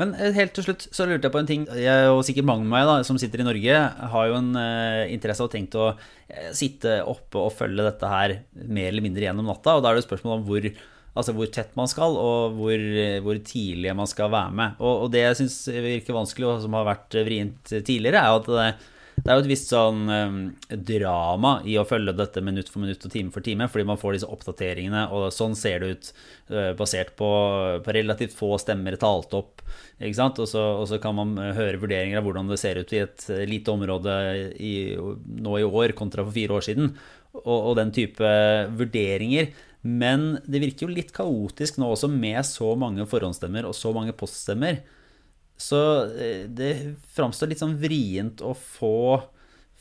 Men 0.00 0.14
helt 0.36 0.54
til 0.56 0.66
slutt 0.66 0.86
så 0.90 1.06
lurte 1.08 1.28
jeg 1.28 1.34
på 1.34 1.42
en 1.42 1.48
ting. 1.48 1.66
Jeg 1.78 2.12
og 2.12 2.22
sikkert 2.26 2.48
mange 2.48 2.66
med 2.66 2.74
meg 2.74 2.88
da, 2.88 2.96
som 3.06 3.18
sitter 3.20 3.42
i 3.42 3.46
Norge, 3.46 3.82
har 4.14 4.30
jo 4.30 4.38
en 4.38 4.54
uh, 4.56 5.02
interesse 5.12 5.44
og 5.44 5.52
tenkt 5.52 5.76
å 5.78 5.92
uh, 5.94 6.48
sitte 6.56 7.00
oppe 7.08 7.40
og 7.42 7.54
følge 7.56 7.86
dette 7.86 8.10
her 8.10 8.38
mer 8.62 8.90
eller 8.90 9.04
mindre 9.04 9.26
gjennom 9.26 9.50
natta. 9.50 9.76
Og 9.76 9.84
da 9.84 9.90
er 9.90 9.98
det 9.98 10.04
jo 10.04 10.10
spørsmål 10.10 10.40
om 10.40 10.48
hvor 10.48 10.72
Altså 11.12 11.34
hvor 11.36 11.44
tett 11.52 11.74
man 11.76 11.90
skal, 11.92 12.14
og 12.16 12.54
hvor, 12.56 12.82
hvor 13.20 13.36
tidlig 13.44 13.90
man 13.92 14.08
skal 14.08 14.30
være 14.32 14.54
med. 14.56 14.78
Og, 14.80 15.02
og 15.04 15.10
det 15.12 15.20
jeg 15.26 15.36
syns 15.42 15.58
virker 15.68 16.16
vanskelig, 16.16 16.46
og 16.48 16.62
som 16.62 16.72
har 16.78 16.86
vært 16.88 17.18
vrient 17.26 17.68
tidligere, 17.84 18.22
er 18.22 18.30
jo 18.32 18.38
at 18.38 18.48
det, 18.48 18.91
det 19.22 19.30
er 19.30 19.38
jo 19.38 19.42
et 19.44 19.50
visst 19.52 19.70
sånn 19.70 20.00
um, 20.10 20.38
drama 20.88 21.52
i 21.68 21.76
å 21.78 21.84
følge 21.86 22.14
dette 22.18 22.42
minutt 22.42 22.70
for 22.72 22.82
minutt 22.82 23.04
og 23.06 23.12
time 23.14 23.30
for 23.30 23.44
time, 23.46 23.68
fordi 23.70 23.86
man 23.86 24.00
får 24.00 24.16
disse 24.16 24.30
oppdateringene, 24.34 25.04
og 25.14 25.28
sånn 25.34 25.54
ser 25.58 25.84
det 25.84 25.90
ut 25.92 26.08
uh, 26.50 26.72
basert 26.78 27.12
på, 27.18 27.28
på, 27.86 27.94
relativt 27.94 28.34
få 28.34 28.56
stemmer 28.58 28.98
talt 28.98 29.36
opp. 29.38 29.62
Ikke 30.02 30.18
sant? 30.18 30.40
Og 30.42 30.50
så, 30.50 30.62
og 30.80 30.88
så, 30.90 30.98
kan 31.02 31.14
man 31.14 31.36
høre 31.38 31.78
vurderinger 31.78 32.18
av 32.18 32.26
hvordan 32.26 32.50
det 32.50 32.58
ser 32.58 32.82
ut 32.82 32.94
i 32.96 33.04
et 33.04 33.28
lite 33.46 33.70
område 33.70 34.16
i, 34.58 34.74
nå 34.98 35.58
i 35.60 35.68
år 35.68 35.94
kontra 35.98 36.26
for 36.26 36.34
fire 36.34 36.58
år 36.58 36.66
siden, 36.66 36.90
og, 37.44 37.58
og 37.58 37.76
den 37.78 37.94
type 37.94 38.32
vurderinger. 38.74 39.52
Men 39.82 40.36
det 40.50 40.62
virker 40.62 40.88
jo 40.88 40.96
litt 40.96 41.14
kaotisk 41.14 41.78
nå 41.78 41.94
også, 41.94 42.10
med 42.10 42.42
så 42.46 42.74
mange 42.78 43.06
forhåndsstemmer 43.10 43.70
og 43.70 43.78
så 43.78 43.94
mange 43.94 44.14
poststemmer. 44.18 44.82
Så 45.62 45.80
eh, 46.18 46.46
det 46.50 46.72
framstår 47.14 47.52
litt 47.52 47.62
sånn 47.62 47.78
vrient 47.80 48.42
å 48.42 48.54
få 48.56 49.20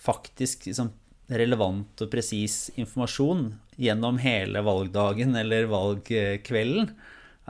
faktisk 0.02 0.68
liksom, 0.70 0.92
relevant 1.32 2.04
og 2.04 2.12
presis 2.12 2.68
informasjon 2.76 3.48
gjennom 3.82 4.20
hele 4.22 4.62
valgdagen 4.66 5.34
eller 5.40 5.70
valgkvelden. 5.72 6.92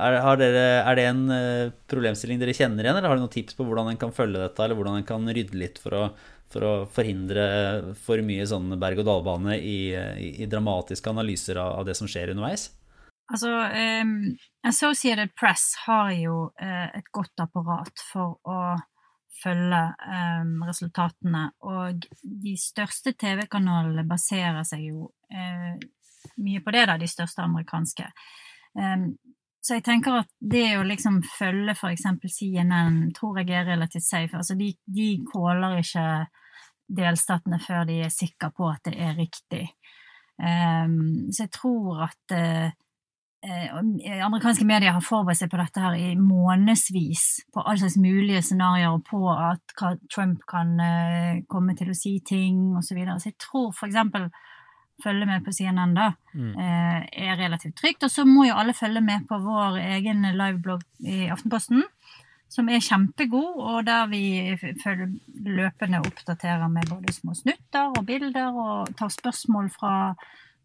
Er, 0.02 0.18
dere, 0.40 0.68
er, 0.80 0.98
det 0.98 1.08
en 1.10 1.24
eh, 1.36 1.72
problemstilling 1.92 2.40
dere 2.42 2.56
kjenner 2.56 2.88
igjen, 2.88 2.98
eller 2.98 3.10
har 3.10 3.18
dere 3.18 3.26
noen 3.26 3.34
tips 3.34 3.58
på 3.58 3.66
hvordan 3.68 3.92
en 3.92 4.00
kan 4.02 4.14
følge 4.16 4.40
dette, 4.40 4.64
eller 4.64 4.80
hvordan 4.80 5.02
en 5.02 5.08
kan 5.08 5.28
rydde 5.28 5.60
litt 5.60 5.82
for 5.82 5.98
å 5.98 6.06
for 6.52 6.66
å 6.68 6.72
forhindre 6.92 7.44
for 8.04 8.22
mye 8.28 8.46
sånn 8.48 8.74
berg-og-dal-bane 8.80 9.56
i, 9.56 9.78
i, 9.96 10.30
i, 10.44 10.48
dramatiske 10.52 11.12
analyser 11.12 11.60
av, 11.62 11.78
av, 11.80 11.86
det 11.88 11.96
som 11.96 12.10
skjer 12.12 12.34
underveis? 12.34 12.70
Altså, 13.32 13.52
um, 14.02 14.16
Associated 14.68 15.36
Press 15.40 15.76
har 15.86 16.12
jo 16.18 16.50
uh, 16.52 16.88
et 16.98 17.12
godt 17.14 17.44
apparat 17.44 18.04
for 18.12 18.40
å 18.44 18.62
følge 19.42 19.82
um, 20.06 20.58
resultatene, 20.68 21.46
og 21.66 22.06
de 22.22 22.56
største 22.60 23.14
TV-kanalene 23.18 24.04
baserer 24.10 24.64
seg 24.68 24.90
jo 24.90 25.08
uh, 25.08 25.76
mye 26.44 26.62
på 26.64 26.74
det, 26.76 26.86
da, 26.90 26.98
de 27.00 27.10
største 27.10 27.46
amerikanske. 27.46 28.10
Um, 28.78 29.14
så 29.62 29.78
jeg 29.78 29.86
tenker 29.86 30.24
at 30.24 30.30
det 30.40 30.78
å 30.80 30.86
liksom 30.86 31.20
følge 31.38 31.76
eksempel 31.92 32.32
CNN 32.34 33.12
tror 33.14 33.42
jeg 33.42 33.54
er 33.54 33.68
relativt 33.70 34.08
safe. 34.08 34.34
Altså 34.38 34.58
de, 34.58 34.72
de 34.90 35.10
caller 35.30 35.78
ikke 35.84 36.06
delstatene 36.92 37.60
før 37.62 37.86
de 37.90 38.00
er 38.08 38.14
sikre 38.14 38.50
på 38.58 38.70
at 38.72 38.82
det 38.90 38.96
er 38.98 39.14
riktig. 39.20 39.68
Um, 40.42 41.30
så 41.30 41.46
jeg 41.46 41.54
tror 41.54 42.08
at 42.08 42.34
uh, 42.34 42.74
amerikanske 43.42 44.66
medier 44.70 44.94
har 44.94 45.02
forberedt 45.02 45.40
seg 45.42 45.50
på 45.50 45.58
dette 45.58 45.82
her 45.82 45.98
i 45.98 46.12
månedsvis, 46.20 47.26
på 47.54 47.64
all 47.66 47.80
slags 47.82 47.98
mulige 47.98 48.44
scenarioer 48.46 49.02
på 49.08 49.22
at 49.34 49.76
Trump 50.14 50.46
kan 50.50 50.76
uh, 50.78 51.42
komme 51.50 51.74
til 51.80 51.90
å 51.90 51.98
si 51.98 52.20
ting 52.26 52.76
osv. 52.76 52.92
Så, 52.92 52.98
videre. 53.00 53.20
så 53.20 53.32
jeg 53.32 53.40
tror 53.42 53.74
eksempel 53.88 54.30
følge 55.02 55.26
med 55.26 55.42
på 55.42 55.54
CNN 55.56 55.96
da, 55.98 56.12
mm. 56.38 56.52
er 56.62 57.40
relativt 57.40 57.74
trygt. 57.80 58.04
Og 58.06 58.12
så 58.14 58.22
må 58.28 58.44
jo 58.46 58.58
alle 58.62 58.76
følge 58.78 59.02
med 59.02 59.24
på 59.26 59.40
vår 59.42 59.80
egen 59.96 60.28
liveblogg 60.38 60.84
i 61.02 61.24
Aftenposten 61.34 61.82
som 62.52 62.68
er 62.70 62.84
kjempegod, 62.84 63.60
og 63.64 63.86
der 63.88 64.10
vi 64.12 64.24
løpende 65.46 66.02
oppdaterer 66.04 66.68
med 66.72 66.90
både 66.92 67.14
små 67.16 67.36
snutter 67.38 67.94
og 67.96 68.06
bilder 68.08 68.58
og 68.60 68.92
tar 69.00 69.12
spørsmål 69.14 69.70
fra, 69.72 69.94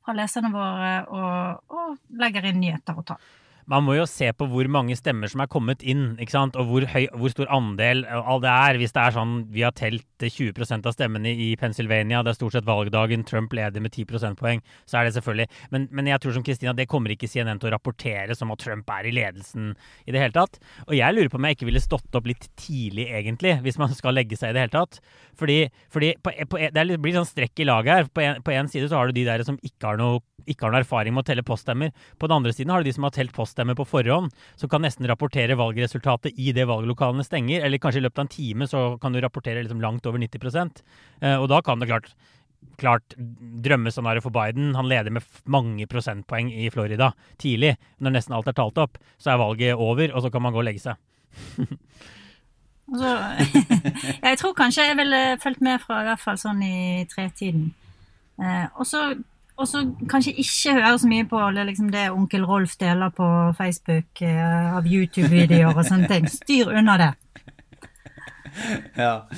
fra 0.06 0.14
leserne 0.14 0.52
våre 0.54 0.92
og, 1.10 1.72
og 1.74 2.20
legger 2.22 2.46
inn 2.46 2.62
nyheter 2.62 2.98
og 2.98 3.08
tall 3.10 3.32
man 3.70 3.82
må 3.86 3.96
jo 3.96 4.06
se 4.08 4.28
på 4.36 4.46
hvor 4.50 4.68
mange 4.70 4.94
stemmer 4.98 5.30
som 5.30 5.42
er 5.42 5.50
kommet 5.50 5.82
inn, 5.82 6.14
ikke 6.22 6.34
sant? 6.34 6.56
og 6.58 6.68
hvor, 6.70 6.86
høy, 6.92 7.06
hvor 7.18 7.32
stor 7.32 7.50
andel 7.52 8.04
av 8.06 8.42
det 8.44 8.52
er. 8.52 8.78
Hvis 8.80 8.94
det 8.94 9.02
er 9.02 9.16
sånn 9.16 9.34
vi 9.52 9.64
har 9.66 9.74
telt 9.76 10.06
20% 10.22 10.86
av 10.86 10.94
stemmene 10.94 11.32
i 11.32 11.48
Pennsylvania, 11.58 12.22
det 12.24 12.32
er 12.32 12.38
stort 12.38 12.56
sett 12.56 12.68
valgdagen, 12.68 13.24
Trump 13.26 13.54
leder 13.56 13.82
med 13.82 13.92
10 13.92 14.06
prosentpoeng, 14.10 14.62
så 14.86 15.00
er 15.00 15.08
det 15.08 15.16
selvfølgelig 15.16 15.48
men, 15.74 15.88
men, 15.90 16.10
jeg 16.12 16.22
tror 16.22 16.36
som 16.36 16.44
Kristina, 16.46 16.74
det 16.76 16.86
kommer 16.90 17.12
ikke 17.12 17.28
CNN 17.30 17.60
til 17.60 17.70
å 17.70 17.74
rapportere 17.74 18.36
som 18.38 18.52
at 18.54 18.62
Trump 18.62 18.90
er 18.94 19.08
i 19.08 19.14
ledelsen 19.16 19.72
i 20.06 20.14
det 20.14 20.22
hele 20.22 20.36
tatt. 20.36 20.60
Og 20.86 20.94
jeg 20.96 21.16
lurer 21.16 21.32
på 21.32 21.40
om 21.40 21.48
jeg 21.48 21.58
ikke 21.58 21.68
ville 21.70 21.82
stått 21.82 22.16
opp 22.18 22.30
litt 22.30 22.46
tidlig, 22.60 23.08
egentlig, 23.18 23.56
hvis 23.66 23.80
man 23.82 23.92
skal 23.96 24.16
legge 24.16 24.38
seg 24.38 24.52
i 24.52 24.56
det 24.56 24.66
hele 24.66 24.76
tatt. 24.76 25.00
Fordi, 25.36 25.58
fordi 25.92 26.14
på, 26.22 26.32
på, 26.52 26.62
det 26.72 26.86
blir 27.02 27.18
sånn 27.18 27.28
strekk 27.28 27.64
i 27.64 27.68
laget 27.68 27.92
her. 27.92 28.08
På 28.12 28.22
en, 28.22 28.40
på 28.46 28.54
en 28.54 28.70
side 28.70 28.88
så 28.90 29.00
har 29.00 29.10
du 29.10 29.18
de 29.18 29.26
der 29.26 29.44
som 29.46 29.58
ikke 29.66 29.90
har 29.90 30.00
noe 30.00 30.22
ikke 30.46 30.66
har 30.66 30.74
noe 30.74 30.84
erfaring 30.84 31.14
med 31.16 31.24
å 31.24 31.26
telle 31.26 31.42
poststemmer. 31.42 31.90
På 32.20 32.28
den 32.28 32.36
andre 32.36 32.52
siden 32.54 32.70
har 32.70 32.84
du 32.84 32.86
de 32.86 32.92
som 32.94 33.02
har 33.08 33.14
telt 33.16 33.32
poststemmer 33.34 33.55
på 33.56 33.88
forhånd, 33.88 34.32
som 34.56 34.68
kan 34.68 34.82
nesten 34.82 35.06
rapportere 35.08 35.56
valgresultatet 35.56 36.38
i 36.38 36.52
det 36.52 36.66
valglokalene 36.68 37.24
stenger. 37.24 37.64
Eller 37.64 37.78
kanskje 37.78 38.02
i 38.02 38.06
løpet 38.06 38.18
av 38.18 38.26
en 38.26 38.34
time 38.36 38.68
så 38.68 38.86
kan 39.00 39.12
du 39.12 39.20
rapportere 39.20 39.62
liksom 39.62 39.80
langt 39.80 40.06
over 40.06 40.18
90 40.18 40.82
eh, 41.20 41.36
Og 41.36 41.48
da 41.48 41.62
kan 41.62 41.80
det 41.80 41.88
klart 41.88 42.14
klart 42.76 43.14
drømmescenario 43.62 44.20
for 44.20 44.30
Biden. 44.30 44.74
Han 44.74 44.88
leder 44.88 45.10
med 45.10 45.24
mange 45.44 45.86
prosentpoeng 45.86 46.50
i 46.52 46.70
Florida 46.70 47.12
tidlig. 47.38 47.76
Når 47.98 48.16
nesten 48.16 48.34
alt 48.36 48.48
er 48.48 48.56
talt 48.56 48.78
opp, 48.78 48.98
så 49.18 49.32
er 49.32 49.40
valget 49.40 49.74
over, 49.76 50.12
og 50.12 50.22
så 50.22 50.30
kan 50.30 50.42
man 50.42 50.52
gå 50.52 50.60
og 50.60 50.66
legge 50.68 50.82
seg. 50.82 50.96
altså, 52.92 53.14
jeg 54.28 54.40
tror 54.40 54.56
kanskje 54.58 54.88
jeg 54.90 54.98
ville 55.00 55.22
fulgt 55.42 55.64
med 55.64 55.80
fra 55.84 56.02
i 56.02 56.10
hvert 56.10 56.22
fall 56.22 56.40
sånn 56.40 56.62
i 56.66 57.06
tretiden. 57.12 57.70
Eh, 58.40 58.66
og 58.76 58.88
så 58.88 59.08
og 59.56 59.68
så 59.68 59.82
kanskje 60.10 60.34
ikke 60.42 60.74
høre 60.76 60.96
så 61.00 61.08
mye 61.08 61.26
på 61.28 61.40
liksom 61.56 61.88
det 61.92 62.08
onkel 62.12 62.44
Rolf 62.44 62.76
deler 62.80 63.12
på 63.16 63.28
Facebook 63.56 64.20
eh, 64.22 64.74
av 64.76 64.84
YouTube-videoer 64.84 65.72
og 65.72 65.86
sånne 65.88 66.10
ting. 66.10 66.28
Styr 66.28 66.74
unna 66.76 66.98
det. 67.00 67.12
Ja. 68.96 69.28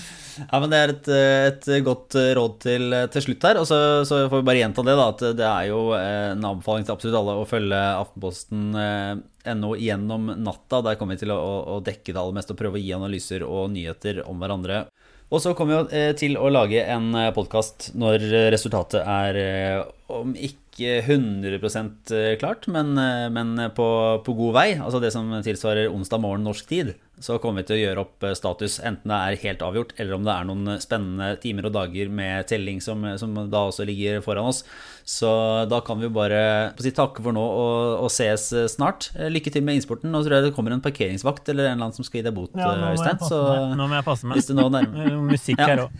ja. 0.50 0.60
men 0.60 0.70
det 0.70 0.78
er 0.78 0.92
et, 0.92 1.08
et 1.10 1.68
godt 1.86 2.14
råd 2.38 2.58
til, 2.62 2.94
til 3.14 3.24
slutt 3.24 3.46
her. 3.48 3.60
Og 3.62 3.66
så, 3.70 3.78
så, 4.08 4.24
får 4.30 4.42
vi 4.42 4.48
bare 4.50 4.62
gjenta 4.62 4.84
det, 4.86 4.96
da, 4.98 5.08
at 5.14 5.24
det 5.38 5.48
er 5.48 5.70
jo 5.70 5.80
en 5.98 6.46
anbefaling 6.52 6.86
til 6.86 6.94
absolutt 6.94 7.18
alle 7.20 7.38
å 7.40 7.48
følge 7.48 7.82
Aftenposten.no 8.02 9.72
eh, 9.74 9.84
gjennom 9.86 10.32
natta. 10.36 10.82
Der 10.86 10.98
kommer 11.00 11.18
vi 11.18 11.24
til 11.24 11.34
å, 11.34 11.40
å 11.76 11.80
dekke 11.84 12.14
det 12.14 12.22
aller 12.22 12.38
meste 12.40 12.54
og 12.54 12.60
prøve 12.60 12.80
å 12.80 12.84
gi 12.84 12.94
analyser 12.96 13.46
og 13.46 13.70
nyheter 13.74 14.24
om 14.26 14.42
hverandre. 14.42 14.86
Og 15.28 15.42
så 15.44 15.52
kommer 15.56 15.84
vi 15.90 15.98
eh, 15.98 16.12
til 16.16 16.38
å 16.40 16.48
lage 16.52 16.80
en 16.88 17.10
eh, 17.16 17.32
podkast 17.36 17.90
når 17.98 18.24
resultatet 18.54 19.04
er 19.04 19.84
om 20.08 20.32
ikke 20.32 21.02
100% 21.02 22.12
klart, 22.40 22.68
men, 22.70 22.94
men 23.34 23.50
på, 23.74 23.88
på, 24.24 24.34
god 24.38 24.54
vei. 24.54 24.68
Altså 24.78 25.02
det 25.02 25.10
som 25.12 25.32
tilsvarer 25.44 25.90
onsdag 25.90 26.22
morgen 26.22 26.46
norsk 26.46 26.70
tid. 26.70 26.94
Så 27.24 27.38
kommer 27.42 27.62
vi 27.62 27.68
til 27.68 27.78
å 27.78 27.80
gjøre 27.80 28.02
opp 28.04 28.26
status, 28.38 28.78
enten 28.84 29.10
det 29.10 29.18
er 29.18 29.40
helt 29.42 29.62
avgjort, 29.64 29.94
eller 29.98 30.16
om 30.16 30.26
det 30.26 30.34
er 30.34 30.48
noen 30.48 30.82
spennende 30.82 31.32
timer 31.42 31.68
og 31.68 31.74
dager 31.74 32.12
med 32.12 32.46
telling 32.50 32.82
som, 32.84 33.02
som 33.18 33.34
da 33.50 33.64
også 33.70 33.86
ligger 33.88 34.22
foran 34.24 34.50
oss. 34.52 34.62
Så 35.08 35.30
da 35.70 35.80
kan 35.84 35.98
vi 36.02 36.10
bare 36.12 36.40
si 36.78 36.92
takke 36.94 37.24
for 37.24 37.34
nå 37.34 37.42
og, 37.42 38.04
og 38.04 38.12
ses 38.12 38.50
snart. 38.74 39.08
Lykke 39.16 39.54
til 39.54 39.64
med 39.64 39.80
innsporten. 39.80 40.12
Nå 40.12 40.20
tror 40.24 40.38
jeg 40.38 40.48
det 40.48 40.54
kommer 40.56 40.76
en 40.76 40.84
parkeringsvakt 40.84 41.48
eller 41.48 41.70
en 41.70 41.78
eller 41.78 41.88
annen 41.88 41.96
som 41.96 42.06
skal 42.06 42.20
gi 42.20 42.28
deg 42.28 42.36
bot, 42.36 42.52
ja, 42.58 42.70
Øystein. 42.92 43.18
Så 43.24 43.40
nå 43.72 43.88
må 43.88 43.98
jeg 43.98 44.06
passe 44.06 44.28
meg. 44.28 44.38
Hvis 44.38 44.50
du 44.50 44.54
nå 44.58 44.68
nærmer 44.74 45.18
Musikk 45.30 45.64
her 45.64 45.86
òg. 45.88 45.98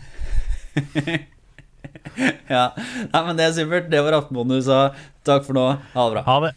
ja. 2.55 2.65
Nei, 3.11 3.21
men 3.25 3.37
det 3.39 3.49
er 3.49 3.53
supert. 3.57 3.91
Det 3.91 4.01
var 4.05 4.21
sa. 4.63 4.81
Takk 5.27 5.45
for 5.47 5.57
nå. 5.57 5.67
Ha 5.95 6.07
det 6.07 6.19
bra. 6.19 6.25
Ha 6.29 6.39
det. 6.47 6.55